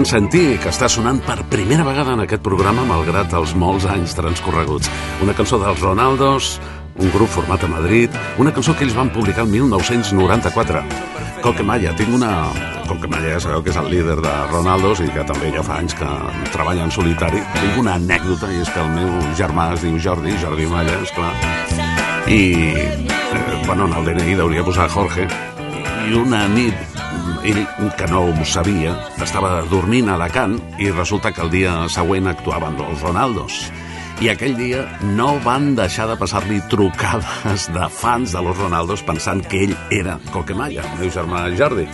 Ti, 0.09 0.57
que 0.57 0.71
està 0.71 0.87
sonant 0.89 1.19
per 1.21 1.43
primera 1.53 1.85
vegada 1.85 2.15
en 2.17 2.23
aquest 2.23 2.41
programa 2.41 2.81
malgrat 2.89 3.35
els 3.37 3.53
molts 3.53 3.85
anys 3.85 4.15
transcorreguts. 4.17 4.89
Una 5.21 5.35
cançó 5.37 5.59
dels 5.61 5.83
Ronaldos, 5.85 6.55
un 6.97 7.11
grup 7.13 7.29
format 7.29 7.65
a 7.65 7.69
Madrid, 7.69 8.09
una 8.41 8.53
cançó 8.55 8.73
que 8.75 8.87
ells 8.87 8.97
van 8.97 9.13
publicar 9.13 9.45
el 9.45 9.53
1994. 9.53 10.81
Coquemalla, 11.45 11.93
tinc 11.99 12.15
una... 12.17 12.49
Coquemalla 12.89 13.35
ja 13.35 13.43
sabeu 13.45 13.61
que 13.63 13.69
és 13.69 13.77
el 13.77 13.91
líder 13.93 14.17
de 14.25 14.35
Ronaldos 14.49 15.03
i 15.05 15.11
que 15.13 15.27
també 15.29 15.53
ja 15.53 15.65
fa 15.67 15.77
anys 15.83 15.93
que 15.99 16.09
treballa 16.55 16.87
en 16.89 16.95
solitari. 16.95 17.43
Tinc 17.59 17.77
una 17.83 17.99
anècdota 18.01 18.49
i 18.49 18.63
és 18.65 18.73
que 18.73 18.81
el 18.81 18.95
meu 18.97 19.13
germà 19.37 19.75
es 19.75 19.85
diu 19.85 19.99
Jordi, 20.01 20.33
Jordi 20.41 20.71
Malla, 20.73 20.97
esclar. 21.05 21.35
I, 22.33 22.41
eh, 22.73 23.61
bueno, 23.67 23.91
en 23.91 23.99
el 24.01 24.09
DNI 24.09 24.41
hauria 24.41 24.65
posar 24.65 24.89
Jorge. 24.89 25.29
I 26.09 26.17
una 26.17 26.47
nit 26.49 26.98
ell, 27.53 27.67
que 27.97 28.07
no 28.11 28.25
ho 28.29 28.45
sabia, 28.45 28.95
estava 29.25 29.63
dormint 29.71 30.09
a 30.09 30.17
Alacant 30.19 30.59
i 30.79 30.91
resulta 30.91 31.33
que 31.33 31.45
el 31.45 31.53
dia 31.53 31.75
següent 31.93 32.29
actuaven 32.31 32.79
els 32.85 33.05
Ronaldos. 33.05 33.61
I 34.19 34.33
aquell 34.33 34.57
dia 34.59 34.83
no 35.15 35.37
van 35.45 35.75
deixar 35.79 36.09
de 36.11 36.17
passar-li 36.19 36.59
trucades 36.73 37.69
de 37.75 37.87
fans 38.01 38.35
de 38.35 38.43
los 38.43 38.59
Ronaldos 38.59 39.05
pensant 39.07 39.45
que 39.47 39.63
ell 39.69 39.77
era 39.95 40.19
Coquemalla, 40.35 40.83
el 40.83 40.99
meu 41.05 41.15
germà 41.15 41.47
Jordi. 41.55 41.87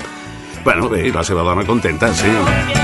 Bueno, 0.64 0.88
bé, 0.88 1.04
i 1.08 1.12
la 1.12 1.26
seva 1.26 1.44
dona 1.44 1.66
contenta, 1.68 2.12
sí. 2.16 2.83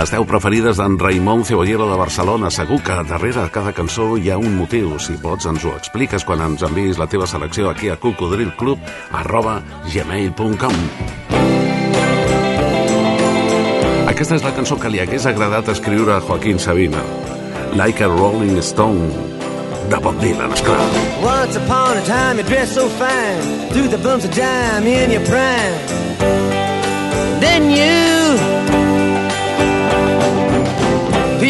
Les 0.00 0.08
10 0.08 0.22
preferides 0.24 0.78
d'en 0.80 0.94
Raimon 0.96 1.42
Cebollero 1.44 1.84
de 1.90 1.96
Barcelona. 2.00 2.48
Segur 2.48 2.78
que 2.80 2.94
darrere 3.04 3.42
cada 3.52 3.74
cançó 3.76 4.14
hi 4.16 4.30
ha 4.32 4.38
un 4.40 4.54
motiu. 4.56 4.94
Si 4.96 5.12
pots, 5.20 5.44
ens 5.44 5.66
ho 5.68 5.74
expliques 5.76 6.24
quan 6.24 6.40
ens 6.40 6.62
enviïs 6.64 6.96
la 6.96 7.04
teva 7.04 7.26
selecció 7.28 7.68
aquí 7.68 7.90
a 7.92 7.98
cocodrilclub 8.00 8.80
arroba 9.20 9.58
gmail.com 9.92 10.78
Aquesta 14.08 14.38
és 14.38 14.46
la 14.46 14.54
cançó 14.56 14.80
que 14.80 14.88
li 14.88 15.02
hagués 15.04 15.28
agradat 15.28 15.68
escriure 15.68 16.16
a 16.16 16.24
Joaquín 16.24 16.56
Sabina. 16.56 17.04
Like 17.76 18.00
a 18.00 18.08
Rolling 18.08 18.56
Stone, 18.64 19.12
de 19.92 20.00
Bob 20.00 20.16
Dylan, 20.24 20.56
esclar. 20.56 20.80
Once 21.20 21.60
upon 21.60 22.00
a 22.00 22.06
time 22.08 22.40
you 22.40 22.48
dressed 22.48 22.72
so 22.72 22.88
fine 22.88 23.68
Through 23.68 23.92
the 23.92 24.00
bumps 24.00 24.24
of 24.24 24.32
dime 24.32 24.86
in 24.86 25.10
your 25.12 25.26
prime 25.28 25.76
Then 27.44 27.68
you 27.68 28.19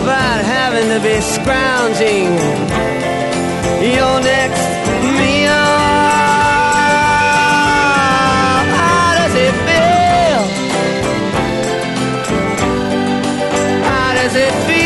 about 0.00 0.44
having 0.44 0.88
to 0.94 1.00
be 1.00 1.20
scrounging 1.20 2.28
your 3.96 4.20
next 4.20 4.64
meal. 5.18 5.66
How 8.78 9.08
does 9.20 9.34
it 9.46 9.54
feel? 9.68 10.42
How 13.90 14.08
does 14.14 14.34
it 14.46 14.54
feel? 14.68 14.82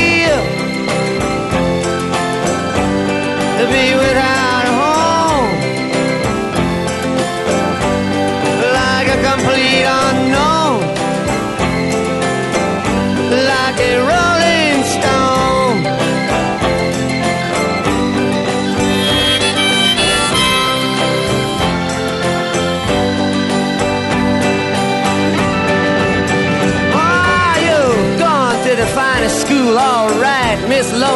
to 3.58 3.64
be 3.72 3.94
without 3.94 4.15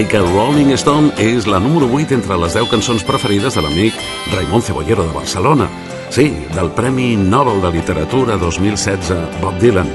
Like 0.00 0.16
a 0.16 0.22
Rolling 0.22 0.72
Stone 0.80 1.10
és 1.20 1.44
la 1.44 1.58
número 1.60 1.84
8 1.92 2.14
entre 2.16 2.36
les 2.40 2.54
10 2.56 2.70
cançons 2.72 3.02
preferides 3.04 3.52
de 3.52 3.60
l'amic 3.60 3.98
Raimon 4.32 4.62
Cebollero 4.64 5.04
de 5.04 5.12
Barcelona. 5.12 5.66
Sí, 6.08 6.30
del 6.54 6.70
Premi 6.72 7.18
Nobel 7.20 7.60
de 7.60 7.70
Literatura 7.74 8.38
2016, 8.40 9.10
Bob 9.42 9.58
Dylan. 9.60 9.90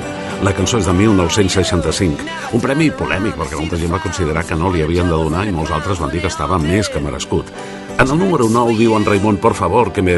La 0.45 0.53
cançó 0.53 0.77
és 0.77 0.85
de 0.85 0.93
1965. 0.93 2.21
Un 2.53 2.61
premi 2.61 2.91
polèmic, 2.93 3.33
perquè 3.33 3.57
molta 3.57 3.79
gent 3.81 3.95
va 3.95 4.03
considerar 4.03 4.45
que 4.45 4.53
no 4.53 4.69
li 4.69 4.85
havien 4.85 5.09
de 5.09 5.17
donar 5.17 5.47
i 5.49 5.55
molts 5.55 5.73
altres 5.73 5.97
van 5.97 6.13
dir 6.13 6.21
que 6.21 6.29
estava 6.29 6.61
més 6.61 6.85
que 6.85 7.01
merescut. 7.01 7.49
En 7.97 8.05
el 8.05 8.13
número 8.21 8.45
9 8.45 8.77
diu 8.77 8.93
en 8.93 9.09
Raimon, 9.09 9.41
por 9.41 9.57
favor, 9.57 9.89
que 9.89 10.05
me 10.05 10.13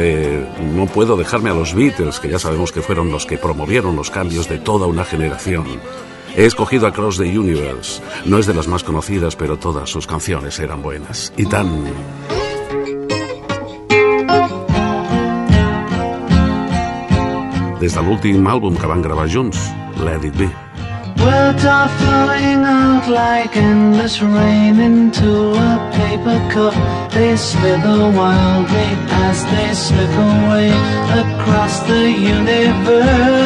no 0.76 0.92
puedo 0.92 1.16
dejarme 1.16 1.52
a 1.52 1.56
los 1.56 1.74
Beatles, 1.74 2.20
que 2.20 2.28
ya 2.28 2.44
sabemos 2.44 2.74
que 2.74 2.84
fueron 2.84 3.10
los 3.10 3.26
que 3.26 3.38
promovieron 3.38 3.96
los 3.96 4.12
cambios 4.12 4.50
de 4.50 4.58
toda 4.58 4.86
una 4.86 5.06
generación. 5.06 5.80
He 6.38 6.46
escogido 6.46 6.86
Across 6.86 7.18
the 7.18 7.40
Universe. 7.40 8.00
No 8.26 8.38
es 8.38 8.46
de 8.46 8.54
las 8.54 8.68
más 8.68 8.84
conocidas, 8.84 9.36
pero 9.36 9.58
todas 9.58 9.90
sus 9.90 10.06
canciones 10.06 10.60
eran 10.60 10.84
buenas. 10.84 11.34
Y 11.36 11.48
tan... 11.48 11.84
Des 17.80 17.94
de 17.96 18.02
l'últim 18.04 18.44
que 18.78 18.86
van 18.86 19.02
gravar 19.02 19.28
junts, 19.28 19.58
Let 19.98 20.28
It 20.28 20.38
Be. 20.38 20.48
Are 21.20 21.54
out 22.64 23.08
like 23.08 23.58
endless 23.58 24.22
rain 24.22 24.80
into 24.80 25.54
a 25.54 25.92
paper 25.92 26.40
cup. 26.54 26.74
They 27.14 27.36
wildly 28.14 28.90
as 29.26 29.44
they 29.46 29.74
away 30.14 30.70
across 31.18 31.80
the 31.88 32.12
universe. 32.12 33.37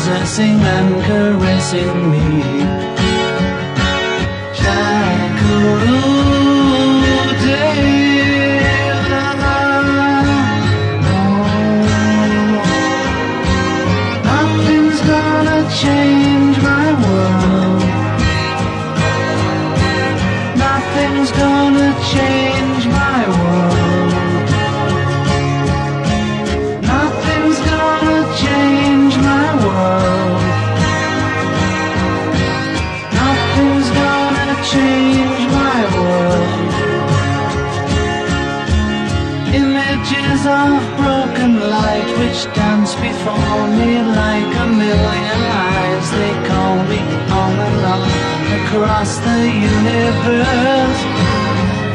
Possessing 0.00 0.58
and 0.62 1.04
caressing 1.04 2.10
me. 2.10 2.69
Across 48.70 49.18
the 49.18 49.40
universe. 49.74 51.00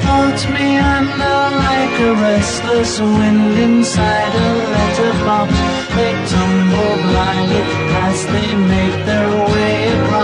Float 0.04 0.42
me 0.54 0.78
under 0.78 1.40
like 1.64 1.96
a 2.10 2.14
restless 2.28 3.00
wind 3.00 3.58
inside 3.68 4.34
a 4.36 4.50
letterbox. 4.74 5.52
They 5.96 6.14
tumble 6.32 6.96
blindly 7.08 7.64
as 8.08 8.26
they 8.34 8.50
make 8.74 8.98
their 9.06 9.30
way 9.54 9.88
across 9.96 10.15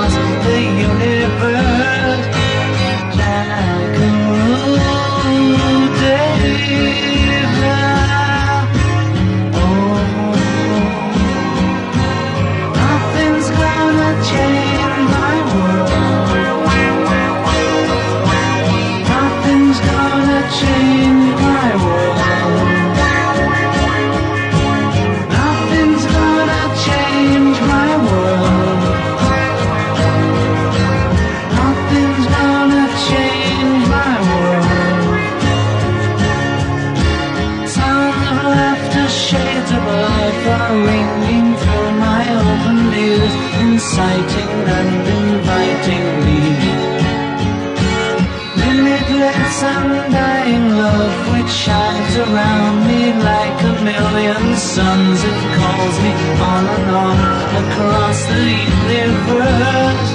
are 40.57 40.75
ringing 40.91 41.47
through 41.61 41.91
my 42.07 42.23
open 42.47 42.79
ears, 43.07 43.33
inciting 43.65 44.53
and 44.79 45.03
inviting 45.19 46.05
me. 46.25 46.41
Limitless 48.63 49.57
undying 49.75 50.65
love 50.83 51.17
which 51.33 51.51
shines 51.65 52.13
around 52.25 52.77
me 52.89 53.01
like 53.29 53.57
a 53.71 53.75
million 53.91 54.43
suns. 54.57 55.19
It 55.29 55.39
calls 55.57 55.95
me 56.03 56.11
on 56.51 56.63
and 56.75 56.89
on 57.05 57.17
across 57.63 58.19
the 58.31 58.43
universe. 58.99 60.10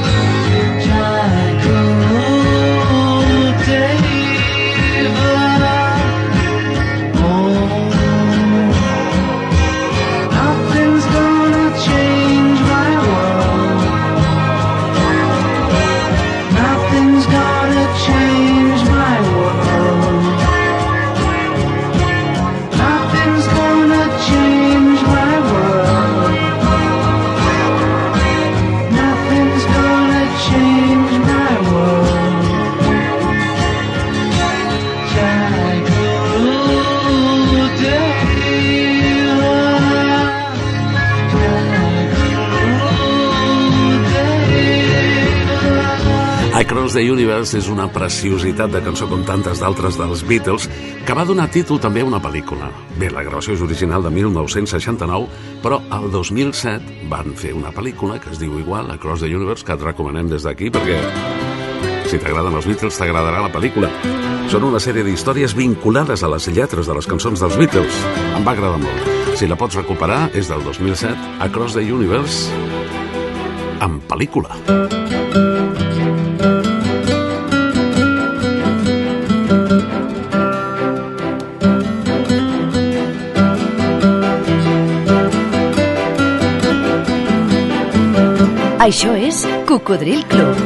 The 46.96 47.12
Universe 47.12 47.58
és 47.58 47.66
una 47.68 47.86
preciositat 47.92 48.72
de 48.72 48.80
cançó 48.80 49.04
com 49.10 49.20
tantes 49.28 49.60
d'altres 49.60 49.98
dels 50.00 50.22
Beatles 50.24 50.64
que 51.04 51.14
va 51.16 51.26
donar 51.28 51.50
títol 51.52 51.80
també 51.82 52.00
a 52.00 52.08
una 52.08 52.20
pel·lícula. 52.22 52.70
Bé, 52.96 53.10
la 53.12 53.24
gravació 53.26 53.52
és 53.52 53.64
original 53.64 54.04
de 54.06 54.12
1969, 54.14 55.28
però 55.62 55.82
al 55.92 56.08
2007 56.10 57.08
van 57.12 57.34
fer 57.36 57.52
una 57.52 57.72
pel·lícula 57.74 58.16
que 58.22 58.32
es 58.32 58.40
diu 58.40 58.56
igual, 58.58 58.88
Across 58.94 59.26
the 59.26 59.32
Universe, 59.34 59.66
que 59.66 59.76
et 59.76 59.84
recomanem 59.84 60.30
des 60.32 60.48
d'aquí 60.48 60.72
perquè 60.72 60.96
si 62.08 62.16
t'agraden 62.22 62.56
els 62.56 62.68
Beatles 62.70 62.96
t'agradarà 62.96 63.44
la 63.44 63.52
pel·lícula. 63.52 63.90
Són 64.48 64.64
una 64.64 64.80
sèrie 64.80 65.04
d'històries 65.04 65.56
vinculades 65.58 66.24
a 66.24 66.30
les 66.32 66.48
lletres 66.48 66.88
de 66.88 66.96
les 66.96 67.08
cançons 67.10 67.44
dels 67.44 67.58
Beatles. 67.60 68.04
Em 68.38 68.46
va 68.46 68.56
agradar 68.56 68.80
molt. 68.80 69.36
Si 69.36 69.48
la 69.50 69.58
pots 69.60 69.76
recuperar, 69.76 70.30
és 70.32 70.48
del 70.48 70.64
2007, 70.64 71.36
Across 71.44 71.76
the 71.76 71.84
Universe, 71.92 72.48
en 73.84 74.00
pel·lícula. 74.08 75.05
Això 88.86 89.16
és 89.18 89.40
Cocodril 89.66 90.20
Club. 90.30 90.58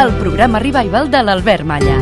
El 0.00 0.14
programa 0.22 0.58
revival 0.64 1.12
de 1.12 1.20
l'Albert 1.20 1.68
Malla. 1.68 2.00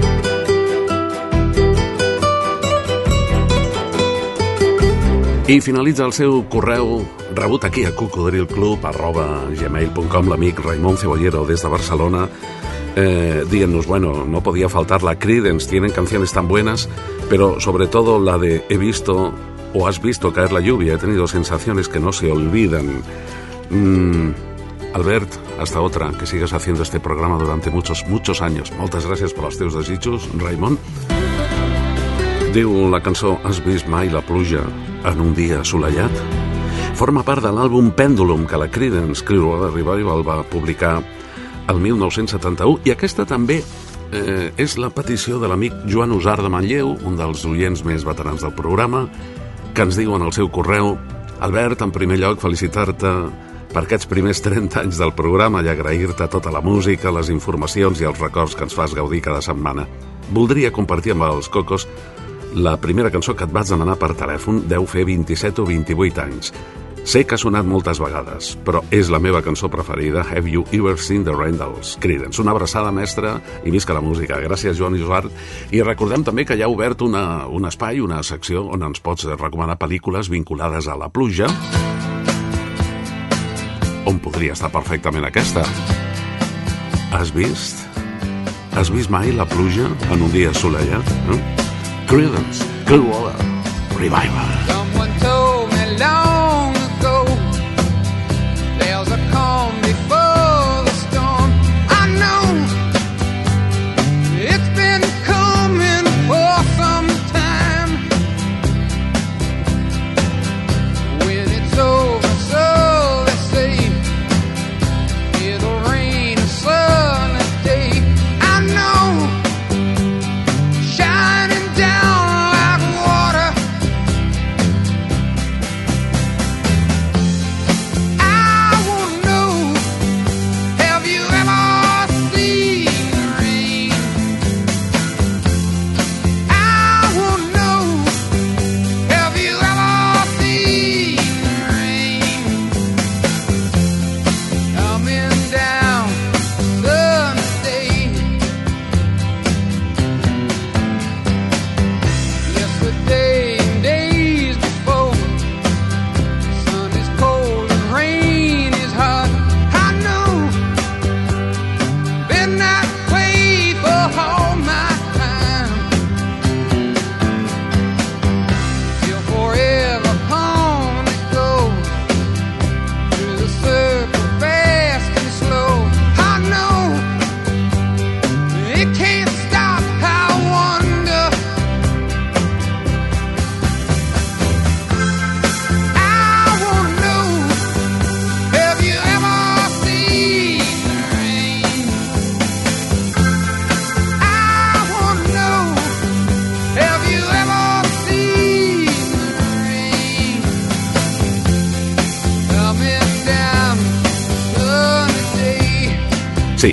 I 5.51 5.59
finalitza 5.59 6.07
el 6.07 6.15
seu 6.15 6.45
correu 6.47 7.01
rebut 7.35 7.65
aquí 7.65 7.85
a 7.85 7.91
cocodrilclub 7.91 8.85
arroba 8.87 9.27
gmail.com 9.51 10.29
l'amic 10.31 10.61
Raimon 10.63 10.97
Cebollero 10.97 11.45
des 11.47 11.63
de 11.63 11.69
Barcelona 11.73 12.29
eh, 12.97 13.45
dient-nos, 13.51 13.87
bueno, 13.87 14.25
no 14.27 14.43
podía 14.43 14.69
faltar 14.69 15.03
la 15.03 15.19
Creedence, 15.19 15.69
tienen 15.69 15.93
canciones 15.93 16.33
tan 16.33 16.49
buenas, 16.49 16.89
pero 17.29 17.61
sobre 17.61 17.87
todo 17.87 18.19
la 18.19 18.39
de 18.39 18.65
He 18.69 18.77
visto 18.77 19.33
o 19.75 19.87
has 19.87 20.03
visto 20.03 20.33
caer 20.33 20.53
la 20.53 20.61
lluvia, 20.61 20.95
he 20.95 20.99
tenido 20.99 21.27
sensaciones 21.27 21.89
que 21.89 22.01
no 22.01 22.13
se 22.13 22.31
olvidan. 22.31 23.03
Mm, 23.71 24.31
Albert, 24.95 25.31
hasta 25.61 25.81
otra, 25.81 26.11
que 26.19 26.27
sigas 26.27 26.53
haciendo 26.53 26.83
este 26.83 26.99
programa 26.99 27.39
durante 27.39 27.71
muchos, 27.71 28.05
muchos 28.09 28.43
años. 28.43 28.73
Moltes 28.75 29.07
gràcies 29.07 29.35
per 29.37 29.47
els 29.47 29.59
teus 29.61 29.77
desitjos, 29.79 30.27
Raimon. 30.35 30.79
Diu 32.51 32.89
la 32.91 32.99
cançó 32.99 33.37
Has 33.47 33.61
vist 33.63 33.87
mai 33.87 34.11
la 34.11 34.25
pluja 34.27 34.65
en 35.07 35.21
un 35.23 35.31
dia 35.37 35.61
assolellat? 35.61 36.11
Forma 36.99 37.23
part 37.23 37.45
de 37.47 37.53
l'àlbum 37.55 37.93
Pendulum 37.95 38.49
que 38.51 38.59
la 38.59 38.67
Creedence 38.67 39.23
Clearwater 39.25 39.71
Revival 39.71 40.27
va 40.27 40.43
publicar 40.43 40.99
el 41.71 41.79
1971 41.79 42.83
i 42.89 42.93
aquesta 42.95 43.25
també 43.29 43.61
eh, 43.61 44.51
és 44.59 44.77
la 44.81 44.91
petició 44.91 45.39
de 45.41 45.49
l'amic 45.51 45.77
Joan 45.91 46.13
Usar 46.17 46.41
de 46.43 46.51
Manlleu, 46.51 46.97
un 47.07 47.17
dels 47.19 47.45
oients 47.47 47.85
més 47.87 48.05
veterans 48.07 48.43
del 48.43 48.55
programa, 48.57 49.07
que 49.75 49.87
ens 49.87 49.99
diu 50.01 50.17
en 50.17 50.27
el 50.27 50.35
seu 50.35 50.51
correu 50.51 50.97
Albert, 51.41 51.81
en 51.87 51.93
primer 51.95 52.19
lloc, 52.21 52.41
felicitar-te 52.43 53.13
per 53.71 53.85
aquests 53.85 54.09
primers 54.11 54.43
30 54.43 54.83
anys 54.83 54.99
del 55.01 55.15
programa 55.17 55.63
i 55.63 55.71
agrair-te 55.71 56.27
tota 56.29 56.51
la 56.53 56.61
música, 56.61 57.13
les 57.15 57.31
informacions 57.31 58.03
i 58.03 58.09
els 58.09 58.19
records 58.19 58.57
que 58.59 58.67
ens 58.67 58.75
fas 58.77 58.97
gaudir 58.99 59.23
cada 59.25 59.41
setmana. 59.41 59.87
Voldria 60.35 60.73
compartir 60.75 61.15
amb 61.15 61.29
els 61.31 61.49
cocos 61.49 61.87
la 62.55 62.77
primera 62.83 63.13
cançó 63.15 63.37
que 63.39 63.47
et 63.47 63.55
vaig 63.55 63.71
demanar 63.71 63.95
per 63.97 64.11
telèfon 64.19 64.65
deu 64.69 64.85
fer 64.91 65.07
27 65.07 65.63
o 65.63 65.69
28 65.71 66.23
anys. 66.27 66.53
Sé 67.05 67.25
que 67.27 67.35
ha 67.35 67.41
sonat 67.41 67.67
moltes 67.67 67.99
vegades, 67.99 68.53
però 68.65 68.83
és 68.95 69.09
la 69.11 69.19
meva 69.19 69.41
cançó 69.43 69.71
preferida, 69.73 70.23
Have 70.23 70.51
You 70.51 70.67
Ever 70.71 70.97
Seen 71.01 71.25
the 71.25 71.33
Rain 71.35 71.57
dels 71.59 71.97
Creedence. 72.01 72.43
Una 72.43 72.53
abraçada 72.53 72.93
mestra 72.93 73.39
i 73.65 73.73
visca 73.73 73.97
la 73.97 74.03
música. 74.05 74.39
Gràcies, 74.45 74.77
Joan 74.79 74.99
i 74.99 75.03
Joan. 75.03 75.31
I 75.73 75.83
recordem 75.83 76.23
també 76.27 76.45
que 76.47 76.55
hi 76.55 76.63
ha 76.63 76.69
obert 76.71 77.03
una, 77.03 77.47
un 77.49 77.67
espai, 77.67 78.03
una 78.05 78.23
secció 78.23 78.67
on 78.69 78.85
ens 78.87 79.01
pots 79.03 79.27
recomanar 79.33 79.79
pel·lícules 79.81 80.31
vinculades 80.31 80.87
a 80.87 80.99
la 81.01 81.09
pluja, 81.09 81.49
on 84.07 84.21
podria 84.23 84.55
estar 84.57 84.71
perfectament 84.73 85.27
aquesta. 85.29 85.65
Has 87.11 87.35
vist? 87.35 87.83
Has 88.79 88.93
vist 88.93 89.11
mai 89.11 89.33
la 89.35 89.49
pluja 89.51 89.91
en 90.13 90.23
un 90.23 90.31
dia 90.33 90.55
assolellat? 90.55 91.15
Eh? 91.35 91.41
Creedence, 92.11 92.67
Clearwater 92.87 93.47
Revival. 93.99 94.51
Someone 94.67 95.19
told 95.19 95.40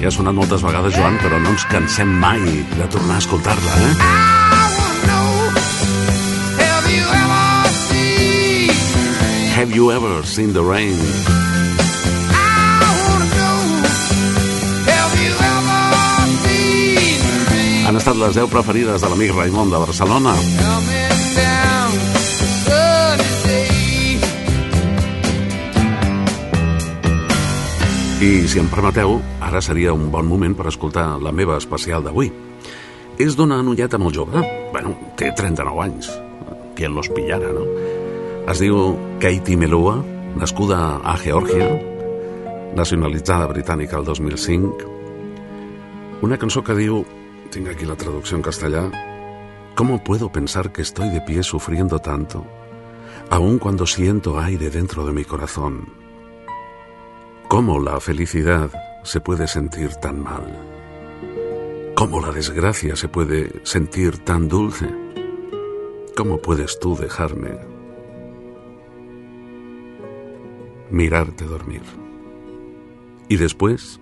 Sí, 0.07 0.09
ha 0.09 0.15
sonat 0.23 0.37
moltes 0.37 0.61
vegades, 0.63 0.93
Joan, 0.95 1.17
però 1.19 1.35
no 1.43 1.49
ens 1.51 1.65
cansem 1.67 2.07
mai 2.21 2.39
de 2.39 2.85
tornar 2.87 3.17
a 3.17 3.19
escoltar-la, 3.19 3.73
eh? 3.83 3.91
Have 9.57 9.75
you 9.75 9.91
ever 9.91 10.23
seen 10.23 10.53
the 10.53 10.63
rain? 10.63 10.95
Han 17.89 17.99
estat 17.99 18.15
les 18.15 18.31
10 18.39 18.47
preferides 18.47 19.03
de 19.03 19.09
l'amic 19.11 19.35
Raimon 19.35 19.75
de 19.75 19.77
Barcelona. 19.83 20.39
I, 28.17 28.47
si 28.47 28.63
em 28.63 28.71
permeteu, 28.71 29.19
ara 29.47 29.61
seria 29.63 29.93
un 29.95 30.09
bon 30.11 30.27
moment 30.27 30.53
per 30.57 30.67
escoltar 30.67 31.05
la 31.23 31.31
meva 31.31 31.57
especial 31.57 32.03
d'avui. 32.03 32.31
És 33.17 33.37
d'una 33.39 33.61
noieta 33.63 33.97
molt 33.97 34.15
jove. 34.15 34.43
Bueno, 34.73 34.93
té 35.17 35.31
39 35.31 35.83
anys. 35.85 36.11
Quien 36.75 36.93
los 36.93 37.09
pillara, 37.09 37.49
no? 37.55 37.63
Es 38.51 38.59
diu 38.61 38.95
Katie 39.23 39.57
Melua, 39.57 39.97
nascuda 40.37 40.99
a 41.01 41.15
Geòrgia, 41.17 41.71
nacionalitzada 42.77 43.47
britànica 43.49 43.97
el 43.97 44.05
2005. 44.05 44.93
Una 46.27 46.37
cançó 46.37 46.61
que 46.63 46.75
diu, 46.77 47.03
tinc 47.53 47.71
aquí 47.71 47.87
la 47.87 47.97
traducció 47.97 48.37
en 48.37 48.45
castellà, 48.45 48.87
¿Cómo 49.77 50.03
puedo 50.03 50.31
pensar 50.31 50.71
que 50.71 50.81
estoy 50.81 51.09
de 51.09 51.21
pie 51.21 51.43
sufriendo 51.43 51.99
tanto, 51.99 52.47
aun 53.29 53.59
cuando 53.59 53.85
siento 53.85 54.39
aire 54.39 54.71
dentro 54.71 55.05
de 55.05 55.13
mi 55.13 55.23
corazón? 55.23 55.93
¿Cómo 57.47 57.79
la 57.79 57.99
felicidad 57.99 58.71
se 59.07 59.21
puede 59.21 59.47
sentir 59.47 59.95
tan 59.95 60.21
mal? 60.21 60.45
¿Cómo 61.95 62.19
la 62.19 62.31
desgracia 62.31 62.97
se 62.97 63.07
puede 63.07 63.61
sentir 63.63 64.17
tan 64.17 64.49
dulce? 64.49 64.87
¿Cómo 66.15 66.39
puedes 66.39 66.77
tú 66.77 66.95
dejarme 66.97 67.57
mirarte 70.91 71.45
dormir? 71.45 71.83
Y 73.29 73.37
después 73.37 74.01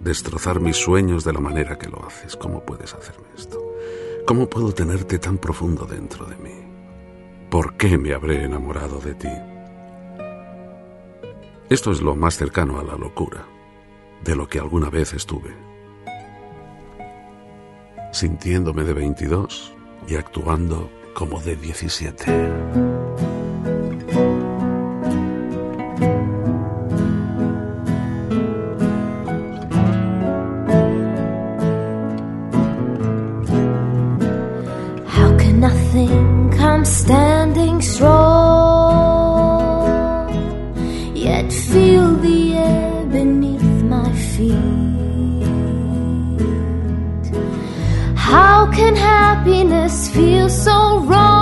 destrozar 0.00 0.60
mis 0.60 0.76
sueños 0.76 1.22
de 1.22 1.34
la 1.34 1.40
manera 1.40 1.76
que 1.76 1.90
lo 1.90 2.02
haces. 2.06 2.34
¿Cómo 2.34 2.64
puedes 2.64 2.94
hacerme 2.94 3.26
esto? 3.36 3.62
¿Cómo 4.26 4.48
puedo 4.48 4.72
tenerte 4.72 5.18
tan 5.18 5.36
profundo 5.36 5.84
dentro 5.84 6.24
de 6.24 6.36
mí? 6.36 6.62
¿Por 7.50 7.76
qué 7.76 7.98
me 7.98 8.14
habré 8.14 8.44
enamorado 8.44 9.00
de 9.00 9.14
ti? 9.14 9.28
Esto 11.68 11.92
es 11.92 12.00
lo 12.00 12.16
más 12.16 12.36
cercano 12.36 12.80
a 12.80 12.84
la 12.84 12.96
locura 12.96 13.55
de 14.24 14.36
lo 14.36 14.48
que 14.48 14.58
alguna 14.58 14.90
vez 14.90 15.12
estuve. 15.14 15.54
Sintiéndome 18.12 18.84
de 18.84 18.92
22 18.92 19.74
y 20.08 20.16
actuando 20.16 20.90
como 21.14 21.40
de 21.40 21.56
17. 21.56 22.85
Happiness 49.46 50.08
feel 50.08 50.48
so 50.48 50.98
wrong? 51.00 51.35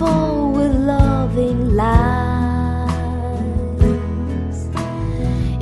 Fall 0.00 0.52
with 0.52 0.74
loving 0.74 1.60
lies. 1.76 2.90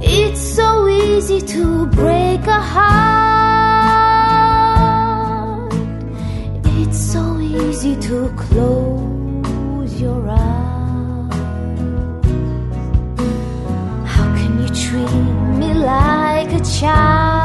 It's 0.01 0.41
so 0.41 0.69
easy 0.87 1.41
to 1.55 1.87
break 1.87 2.47
a 2.47 2.61
heart. 2.75 2.95
It's 6.81 7.01
so 7.15 7.25
easy 7.41 7.97
to 8.07 8.17
close 8.45 9.93
your 10.01 10.23
eyes. 10.29 11.35
How 14.15 14.27
can 14.39 14.53
you 14.63 14.69
treat 14.85 15.15
me 15.61 15.71
like 15.75 16.51
a 16.61 16.63
child? 16.79 17.38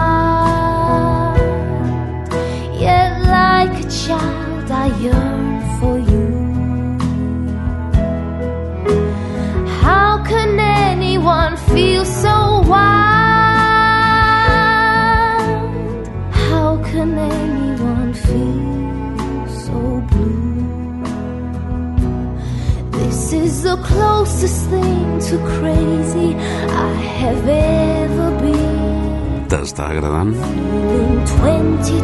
Closest 24.43 24.69
thing 24.69 25.19
to 25.19 25.37
crazy 25.55 26.35
I 26.35 26.93
have 27.21 27.47
ever 27.47 28.29
been. 28.41 29.47
T'està 29.47 29.87
agradant? 29.87 30.33
Been 30.35 31.23
22. 31.39 32.03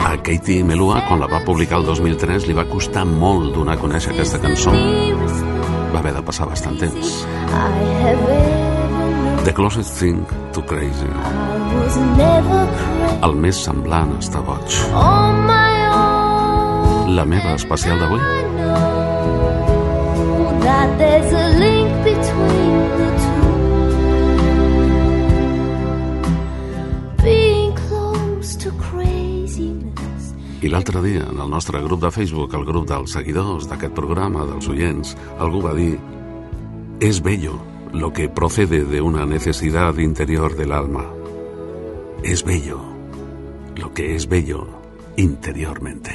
A 0.00 0.16
Katie 0.22 0.64
Melua, 0.64 1.02
quan 1.08 1.20
la 1.20 1.28
va 1.28 1.42
publicar 1.44 1.78
el 1.82 1.84
2003, 1.90 2.46
li 2.48 2.56
va 2.56 2.64
costar 2.70 3.04
molt 3.04 3.52
donar 3.52 3.76
a 3.76 3.80
conèixer 3.82 4.14
aquesta 4.14 4.40
cançó. 4.40 4.72
Va 5.92 5.98
haver 6.00 6.14
de 6.16 6.22
passar 6.24 6.48
bastant 6.48 6.80
temps. 6.80 7.26
The 9.44 9.52
closest 9.52 10.00
thing 10.00 10.24
to 10.56 10.64
crazy. 10.64 11.12
El 13.20 13.36
més 13.36 13.60
semblant 13.60 14.16
a 14.16 14.24
estar 14.24 14.40
boig. 14.48 14.80
La 17.12 17.28
meva 17.28 17.52
especial 17.60 18.00
d'avui? 18.00 18.43
That 20.64 20.96
there's 20.96 21.32
a 21.32 21.48
link 21.60 21.92
between 22.04 22.76
the 22.98 23.10
two. 23.22 23.52
Being 27.22 27.74
close 27.76 28.56
to 28.64 28.70
craziness. 28.80 30.32
I 30.62 30.68
l'altre 30.72 31.02
dia, 31.04 31.28
en 31.28 31.38
el 31.38 31.50
nostre 31.50 31.82
grup 31.84 32.00
de 32.00 32.10
Facebook, 32.10 32.54
el 32.56 32.64
grup 32.64 32.88
dels 32.88 33.12
seguidors 33.12 33.68
d'aquest 33.68 33.92
programa, 33.92 34.46
dels 34.48 34.68
oients, 34.72 35.12
algú 35.36 35.60
va 35.60 35.74
dir 35.76 35.98
Es 37.00 37.20
bello 37.20 37.60
lo 37.92 38.12
que 38.12 38.30
procede 38.30 38.84
de 38.84 39.02
una 39.02 39.26
necesidad 39.26 39.98
interior 39.98 40.56
del 40.56 40.72
alma. 40.72 41.04
Es 42.22 42.42
bello 42.42 42.80
lo 43.76 43.92
que 43.92 44.16
es 44.16 44.26
bello 44.26 44.66
interiormente. 45.16 46.10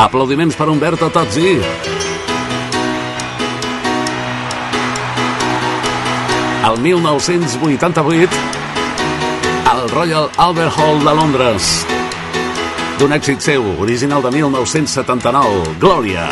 Aplaudiments 0.00 0.56
per 0.56 0.70
Umberto 0.70 1.10
Tozzi. 1.10 1.60
El 6.64 6.80
1988, 6.80 8.30
al 9.70 9.90
Royal 9.90 10.30
Albert 10.38 10.78
Hall 10.78 11.04
de 11.04 11.14
Londres. 11.14 11.68
D'un 12.96 13.12
èxit 13.12 13.44
seu, 13.44 13.66
original 13.76 14.24
de 14.24 14.32
1979, 14.38 15.76
Glòria. 15.84 16.30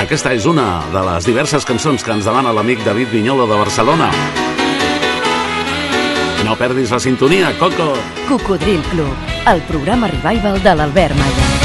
Aquesta 0.00 0.32
és 0.32 0.48
una 0.48 0.80
de 0.96 1.04
les 1.10 1.28
diverses 1.28 1.68
cançons 1.68 2.00
que 2.00 2.16
ens 2.16 2.24
demana 2.24 2.56
l'amic 2.56 2.80
David 2.88 3.12
Vinyolo 3.12 3.44
de 3.52 3.60
Barcelona. 3.60 4.08
No 6.48 6.56
perdis 6.56 6.90
la 6.90 7.04
sintonia, 7.04 7.52
Coco. 7.60 7.92
Cocodril 8.32 8.80
Club, 8.88 9.31
el 9.46 9.60
programa 9.62 10.06
revival 10.08 10.62
de 10.62 10.74
l'Albert 10.74 11.16
Malla. 11.16 11.61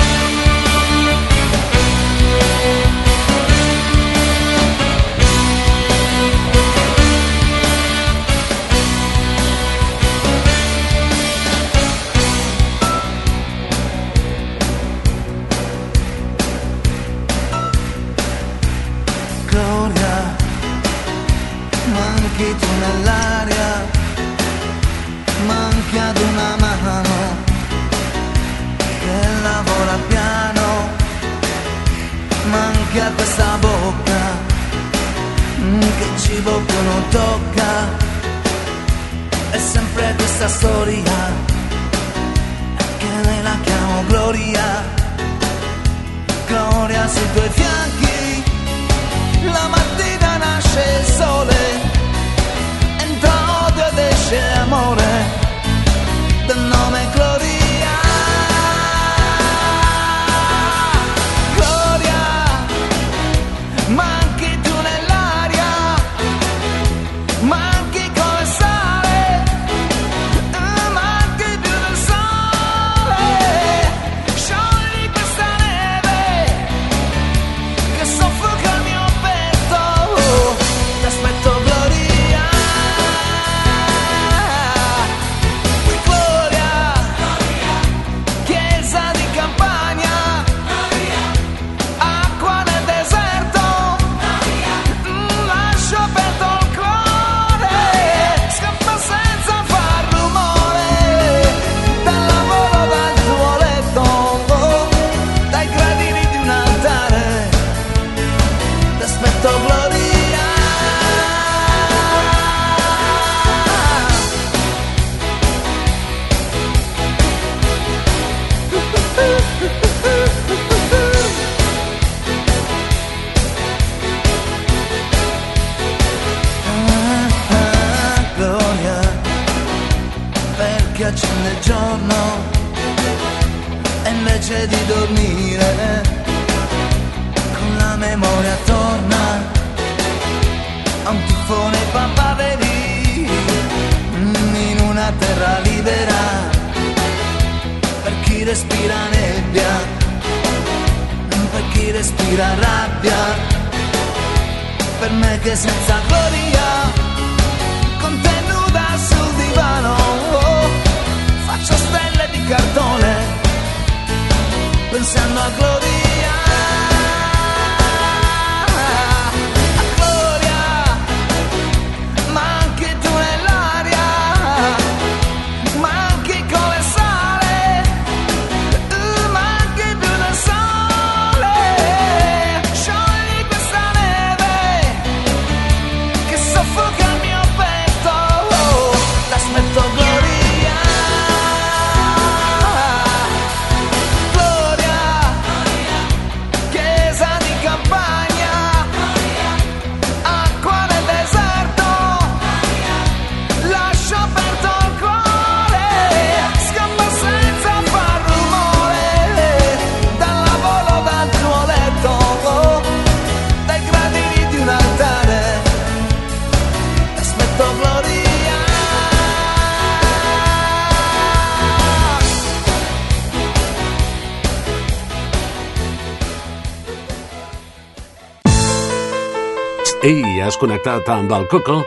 Ei, 230.87 230.93
has 230.93 230.95
connectat 231.03 231.09
amb 231.11 231.27
el 231.35 231.43
Coco? 231.51 231.83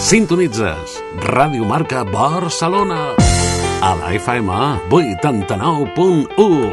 Sintonitzes 0.00 1.04
Ràdio 1.20 1.68
Marca 1.68 2.00
Barcelona 2.04 3.12
a 3.84 3.94
la 3.98 4.12
FM 4.16 4.52
89.1 4.88 6.72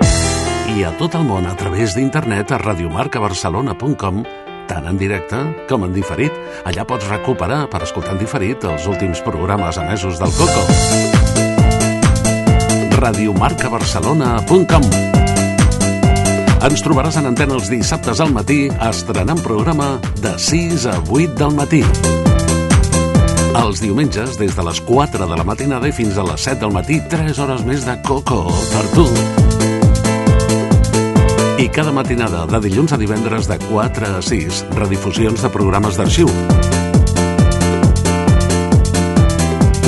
i 0.71 0.83
a 0.87 0.91
tot 0.95 1.15
el 1.19 1.25
món 1.27 1.45
a 1.45 1.55
través 1.59 1.91
d'internet 1.97 2.51
a 2.55 2.57
radiomarcabarcelona.com 2.61 4.23
tant 4.69 4.87
en 4.87 4.97
directe 4.97 5.35
com 5.67 5.83
en 5.83 5.93
diferit. 5.93 6.31
Allà 6.63 6.85
pots 6.87 7.09
recuperar 7.11 7.67
per 7.69 7.83
escoltar 7.83 8.13
en 8.15 8.19
diferit 8.23 8.63
els 8.63 8.87
últims 8.87 9.21
programes 9.25 9.77
emesos 9.77 10.19
del 10.21 10.31
Coco. 10.39 10.61
radiomarcabarcelona.com 13.03 15.24
ens 16.73 16.81
trobaràs 16.81 17.19
en 17.19 17.27
antena 17.29 17.53
els 17.59 17.67
dissabtes 17.69 18.17
al 18.23 18.31
matí 18.33 18.65
estrenant 18.87 19.37
programa 19.45 19.99
de 20.17 20.31
6 20.41 20.85
a 20.89 20.95
8 21.03 21.35
del 21.37 21.53
matí. 21.53 21.81
Els 23.59 23.81
diumenges, 23.83 24.33
des 24.39 24.55
de 24.57 24.65
les 24.65 24.79
4 24.87 25.27
de 25.29 25.37
la 25.37 25.45
matinada 25.45 25.87
i 25.87 25.93
fins 25.93 26.17
a 26.17 26.25
les 26.25 26.41
7 26.47 26.63
del 26.63 26.73
matí, 26.73 26.97
3 27.11 27.37
hores 27.43 27.61
més 27.67 27.85
de 27.85 27.95
Coco 28.07 28.47
per 28.71 28.83
tu. 28.95 29.05
I 31.61 31.69
cada 31.69 31.93
matinada, 31.93 32.47
de 32.49 32.59
dilluns 32.65 32.95
a 32.95 32.97
divendres, 32.97 33.45
de 33.47 33.59
4 33.67 34.15
a 34.17 34.21
6, 34.25 34.65
redifusions 34.75 35.45
de 35.45 35.51
programes 35.53 35.99
d'arxiu. 36.01 36.31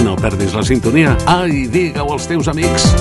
No 0.06 0.14
perdis 0.16 0.54
la 0.54 0.64
sintonia. 0.64 1.18
Ai, 1.26 1.66
digue-ho 1.74 2.14
als 2.14 2.30
teus 2.30 2.48
amics. 2.54 2.92